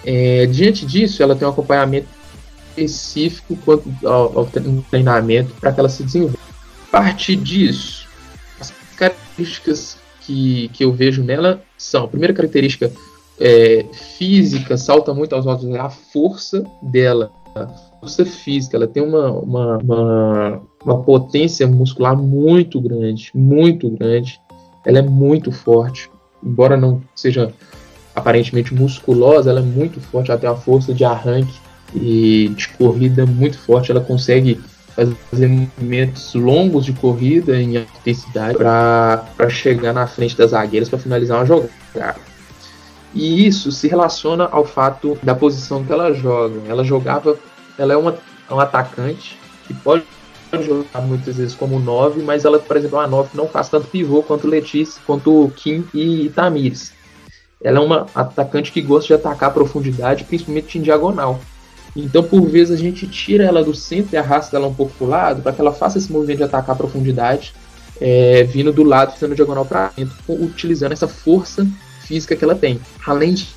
É, 0.05 0.47
diante 0.47 0.85
disso, 0.85 1.23
ela 1.23 1.37
tem 1.37 1.47
um 1.47 1.51
acompanhamento 1.51 2.09
específico 2.77 3.57
quanto 3.65 3.89
ao, 4.05 4.39
ao 4.41 4.49
treinamento 4.91 5.53
para 5.61 5.73
que 5.73 5.79
ela 5.79 5.89
se 5.89 6.03
desenvolva 6.03 6.45
partir 6.95 7.35
disso, 7.35 8.07
as 8.61 8.73
características 8.97 9.97
que, 10.21 10.69
que 10.69 10.85
eu 10.85 10.93
vejo 10.93 11.25
nela 11.25 11.61
são: 11.77 12.05
a 12.05 12.09
primeira 12.09 12.33
característica 12.33 12.93
é, 13.41 13.85
física, 14.17 14.77
salta 14.77 15.13
muito 15.13 15.35
aos 15.35 15.45
olhos, 15.45 15.65
é 15.65 15.81
a 15.81 15.91
força 15.91 16.65
dela. 16.81 17.33
Força 18.05 18.27
física, 18.27 18.77
ela 18.77 18.87
tem 18.87 19.03
uma, 19.03 19.31
uma, 19.31 19.79
uma, 19.79 20.63
uma 20.85 21.03
potência 21.03 21.67
muscular 21.67 22.15
muito 22.15 22.79
grande, 22.79 23.31
muito 23.35 23.89
grande. 23.89 24.39
Ela 24.85 24.99
é 24.99 25.03
muito 25.03 25.51
forte, 25.51 26.11
embora 26.43 26.77
não 26.77 27.01
seja 27.15 27.51
aparentemente 28.15 28.75
musculosa, 28.75 29.49
ela 29.49 29.61
é 29.61 29.63
muito 29.63 30.01
forte, 30.01 30.31
ela 30.31 30.39
tem 30.39 30.51
uma 30.51 30.57
força 30.57 30.93
de 30.93 31.03
arranque 31.03 31.55
e 31.95 32.53
de 32.55 32.69
corrida 32.69 33.25
muito 33.25 33.57
forte, 33.57 33.91
ela 33.91 34.03
consegue 34.03 34.61
fazer 35.31 35.49
movimentos 35.49 36.35
longos 36.35 36.85
de 36.85 36.93
corrida 36.93 37.59
em 37.59 37.77
intensidade 37.77 38.59
para 38.59 39.49
chegar 39.49 39.95
na 39.95 40.07
frente 40.07 40.37
das 40.37 40.51
zagueiras 40.51 40.91
para 40.91 40.99
finalizar 40.99 41.39
uma 41.39 41.47
jogada. 41.47 42.21
E 43.15 43.47
isso 43.47 43.71
se 43.71 43.89
relaciona 43.89 44.49
ao 44.51 44.65
fato 44.65 45.17
da 45.23 45.35
posição 45.35 45.85
que 45.85 45.93
ela 45.93 46.13
joga. 46.13 46.61
Ela 46.69 46.83
jogava, 46.83 47.39
ela 47.79 47.93
é 47.93 47.97
uma, 47.97 48.17
um 48.51 48.61
atacante 48.61 49.39
que 49.67 49.75
pode 49.75 50.05
jogar 50.63 51.01
muitas 51.03 51.37
vezes 51.37 51.55
como 51.55 51.79
9, 51.81 52.23
mas 52.23 52.45
ela, 52.45 52.59
por 52.59 52.77
exemplo, 52.77 52.99
é 52.99 53.01
uma 53.01 53.09
9 53.09 53.31
não 53.35 53.49
faz 53.49 53.69
tanto 53.69 53.89
pivô 53.89 54.23
quanto 54.23 54.47
Letícia, 54.47 55.01
quanto 55.07 55.53
Kim 55.57 55.85
e 55.93 56.31
Tamires. 56.31 56.93
Ela 57.63 57.79
é 57.79 57.83
uma 57.83 58.07
atacante 58.15 58.71
que 58.71 58.83
gosta 58.83 59.09
de 59.09 59.15
atacar 59.15 59.49
a 59.49 59.53
profundidade, 59.53 60.25
principalmente 60.25 60.79
em 60.79 60.83
diagonal. 60.83 61.41
Então, 61.97 62.23
por 62.23 62.43
vezes, 62.47 62.79
a 62.79 62.83
gente 62.83 63.07
tira 63.07 63.45
ela 63.45 63.63
do 63.63 63.75
centro 63.75 64.15
e 64.15 64.17
arrasta 64.19 64.57
ela 64.57 64.67
um 64.67 64.75
pouco 64.75 64.93
para 64.95 65.07
o 65.07 65.09
lado 65.09 65.43
para 65.43 65.53
que 65.53 65.61
ela 65.61 65.73
faça 65.73 65.97
esse 65.99 66.13
movimento 66.13 66.39
de 66.39 66.45
atacar 66.45 66.75
a 66.75 66.79
profundidade, 66.79 67.55
é, 68.01 68.43
vindo 68.45 68.73
do 68.73 68.83
lado, 68.83 69.13
fazendo 69.13 69.35
diagonal 69.35 69.65
para 69.65 69.93
dentro, 69.97 70.15
utilizando 70.29 70.93
essa 70.93 71.09
força 71.09 71.67
física 72.03 72.37
que 72.37 72.45
ela 72.45 72.55
tem. 72.55 72.81
Além 73.07 73.35
de 73.35 73.49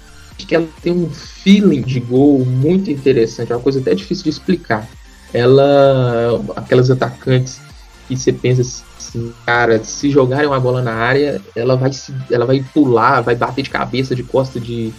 que 0.46 0.56
ela 0.56 0.68
tem 0.82 0.94
um 0.94 1.10
feeling 1.10 1.82
de 1.82 2.00
gol 2.00 2.46
muito 2.46 2.92
interessante, 2.92 3.52
é 3.52 3.56
uma 3.56 3.62
coisa 3.62 3.80
até 3.80 3.96
difícil 3.96 4.26
de 4.26 4.30
explicar. 4.30 4.88
Ela, 5.34 6.42
aquelas 6.56 6.90
atacantes 6.90 7.60
que 8.08 8.16
você 8.16 8.32
pensa 8.32 8.62
assim, 8.62 9.34
cara, 9.46 9.84
se 9.84 10.10
jogarem 10.10 10.48
uma 10.48 10.60
bola 10.60 10.82
na 10.82 10.94
área, 10.94 11.42
ela 11.56 11.76
vai, 11.76 11.92
se, 11.92 12.14
ela 12.32 12.46
vai 12.46 12.64
pular, 12.74 13.22
vai 13.22 13.36
bater 13.36 13.64
de 13.64 13.70
cabeça, 13.70 14.16
de 14.16 14.24
costa, 14.24 14.60
de, 14.60 14.94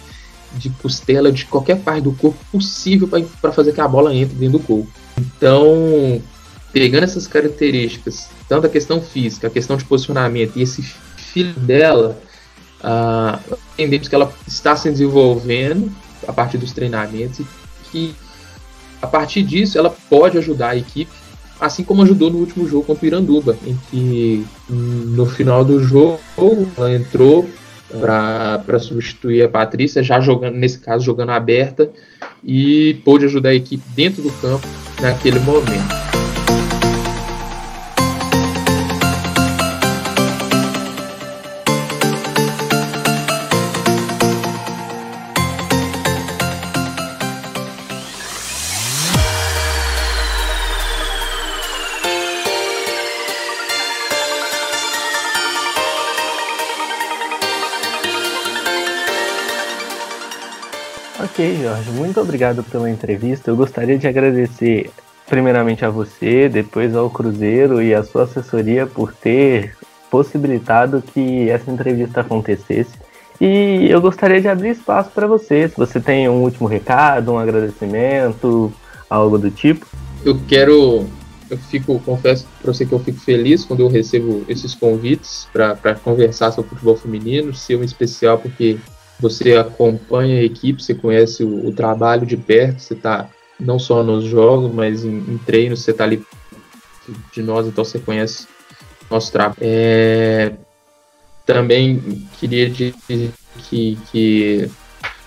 de 0.53 0.69
costela, 0.69 1.31
de 1.31 1.45
qualquer 1.45 1.79
parte 1.79 2.03
do 2.03 2.11
corpo 2.13 2.37
possível 2.51 3.09
para 3.41 3.51
fazer 3.51 3.73
que 3.73 3.81
a 3.81 3.87
bola 3.87 4.13
entre 4.13 4.35
dentro 4.35 4.59
do 4.59 4.65
gol. 4.65 4.87
Então, 5.17 6.21
pegando 6.71 7.03
essas 7.03 7.27
características, 7.27 8.29
tanto 8.47 8.67
a 8.67 8.69
questão 8.69 9.01
física, 9.01 9.47
a 9.47 9.51
questão 9.51 9.75
de 9.75 9.85
posicionamento 9.85 10.57
e 10.57 10.61
esse 10.61 10.83
filho 11.17 11.53
dela, 11.53 12.19
uh, 12.81 13.57
entendemos 13.79 14.07
que 14.07 14.15
ela 14.15 14.31
está 14.47 14.75
se 14.75 14.89
desenvolvendo 14.89 15.91
a 16.27 16.33
partir 16.33 16.57
dos 16.57 16.73
treinamentos 16.73 17.39
e 17.39 17.45
que 17.91 18.15
a 19.01 19.07
partir 19.07 19.43
disso 19.43 19.77
ela 19.77 19.89
pode 20.09 20.37
ajudar 20.37 20.69
a 20.69 20.75
equipe 20.75 21.11
assim 21.59 21.83
como 21.83 22.03
ajudou 22.03 22.31
no 22.31 22.39
último 22.39 22.67
jogo 22.67 22.85
contra 22.85 23.03
o 23.03 23.07
Iranduba, 23.07 23.57
em 23.65 23.77
que 23.91 24.45
no 24.69 25.25
final 25.25 25.65
do 25.65 25.83
jogo 25.83 26.19
ela 26.77 26.93
entrou 26.93 27.49
para 27.99 28.79
substituir 28.79 29.43
a 29.43 29.49
Patrícia, 29.49 30.01
já 30.01 30.19
jogando, 30.21 30.55
nesse 30.55 30.79
caso, 30.79 31.03
jogando 31.03 31.31
aberta, 31.31 31.89
e 32.43 33.01
pôde 33.03 33.25
ajudar 33.25 33.49
a 33.49 33.55
equipe 33.55 33.83
dentro 33.93 34.21
do 34.21 34.31
campo 34.33 34.65
naquele 35.01 35.39
momento. 35.39 36.08
Jorge, 61.61 61.91
muito 61.91 62.19
obrigado 62.21 62.63
pela 62.63 62.89
entrevista. 62.89 63.51
Eu 63.51 63.55
gostaria 63.55 63.97
de 63.97 64.07
agradecer 64.07 64.89
primeiramente 65.27 65.83
a 65.83 65.89
você, 65.89 66.47
depois 66.47 66.95
ao 66.95 67.09
Cruzeiro 67.09 67.81
e 67.81 67.93
à 67.93 68.03
sua 68.03 68.23
assessoria 68.23 68.87
por 68.87 69.13
ter 69.13 69.75
possibilitado 70.09 71.03
que 71.13 71.49
essa 71.49 71.69
entrevista 71.69 72.21
acontecesse. 72.21 72.91
E 73.39 73.87
eu 73.89 74.01
gostaria 74.01 74.41
de 74.41 74.47
abrir 74.47 74.69
espaço 74.69 75.11
para 75.11 75.27
você, 75.27 75.69
se 75.69 75.77
você 75.77 75.99
tem 75.99 76.27
um 76.27 76.41
último 76.41 76.67
recado, 76.67 77.31
um 77.31 77.37
agradecimento, 77.37 78.73
algo 79.09 79.37
do 79.37 79.51
tipo. 79.51 79.85
Eu 80.25 80.39
quero, 80.47 81.07
eu 81.49 81.57
fico, 81.57 81.99
confesso 81.99 82.45
para 82.61 82.73
você 82.73 82.85
que 82.85 82.91
eu 82.91 82.99
fico 82.99 83.19
feliz 83.19 83.63
quando 83.63 83.81
eu 83.81 83.87
recebo 83.87 84.43
esses 84.49 84.73
convites 84.73 85.47
para 85.53 85.95
conversar 85.95 86.51
sobre 86.51 86.71
futebol 86.71 86.97
feminino, 86.97 87.53
ser 87.53 87.75
um 87.77 87.83
especial 87.83 88.39
porque 88.39 88.77
você 89.19 89.57
acompanha 89.57 90.39
a 90.39 90.43
equipe, 90.43 90.81
você 90.81 90.95
conhece 90.95 91.43
o, 91.43 91.67
o 91.67 91.73
trabalho 91.73 92.25
de 92.25 92.37
perto, 92.37 92.79
você 92.79 92.93
está 92.93 93.29
não 93.59 93.77
só 93.77 94.01
nos 94.03 94.23
jogos, 94.23 94.73
mas 94.73 95.03
em, 95.03 95.17
em 95.17 95.37
treinos, 95.39 95.81
você 95.81 95.91
está 95.91 96.05
ali 96.05 96.23
de 97.33 97.41
nós, 97.41 97.67
então 97.67 97.83
você 97.83 97.99
conhece 97.99 98.47
nosso 99.09 99.31
trabalho. 99.31 99.57
É, 99.61 100.53
também 101.45 102.27
queria 102.39 102.69
dizer 102.69 103.33
que, 103.69 103.97
que 104.11 104.69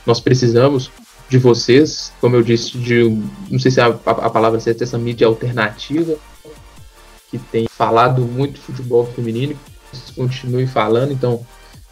nós 0.07 0.21
precisamos 0.21 0.91
de 1.29 1.39
vocês, 1.39 2.13
como 2.21 2.37
eu 2.37 2.43
disse, 2.43 2.79
de 2.79 3.05
não 3.51 3.59
sei 3.59 3.71
se 3.71 3.81
a, 3.81 3.87
a 3.87 4.31
palavra 4.31 4.61
certa 4.61 4.85
é 4.85 4.87
essa 4.87 4.99
mídia 4.99 5.27
alternativa 5.27 6.17
que 7.31 7.39
tem 7.39 7.67
falado 7.67 8.23
muito 8.23 8.61
futebol 8.61 9.07
feminino, 9.07 9.59
que 9.91 10.13
continue 10.15 10.67
falando, 10.67 11.13
então 11.13 11.45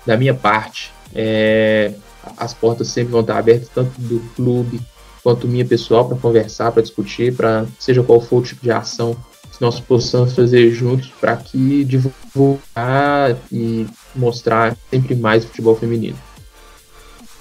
da 0.07 0.17
minha 0.17 0.35
parte 0.35 0.93
é, 1.15 1.93
as 2.37 2.55
portas 2.55 2.89
sempre 2.89 3.13
vão 3.13 3.21
estar 3.21 3.39
abertas, 3.39 3.69
tanto 3.69 3.93
do 4.01 4.21
clube 4.35 4.81
quanto 5.23 5.49
minha 5.49 5.65
pessoal, 5.65 6.09
para 6.09 6.17
conversar, 6.17 6.73
para 6.73 6.83
discutir, 6.83 7.35
para 7.35 7.67
seja 7.79 8.03
qual 8.03 8.21
for 8.21 8.39
o 8.39 8.43
tipo 8.43 8.63
de 8.63 8.71
ação 8.71 9.17
que 9.53 9.61
nós 9.61 9.79
possamos 9.81 10.35
fazer 10.35 10.71
juntos 10.71 11.09
para 11.21 11.37
que 11.37 11.85
divulgar 11.85 13.37
e 13.53 13.87
mostrar 14.15 14.77
sempre 14.91 15.15
mais 15.15 15.45
futebol 15.45 15.77
feminino. 15.77 16.17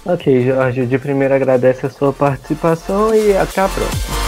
Ok, 0.06 0.46
Jorge, 0.46 0.86
de 0.86 0.98
primeiro 0.98 1.34
agradece 1.34 1.86
a 1.86 1.90
sua 1.90 2.12
participação 2.12 3.14
e 3.14 3.36
até 3.36 3.62
a 3.62 3.70
próxima. 3.70 4.19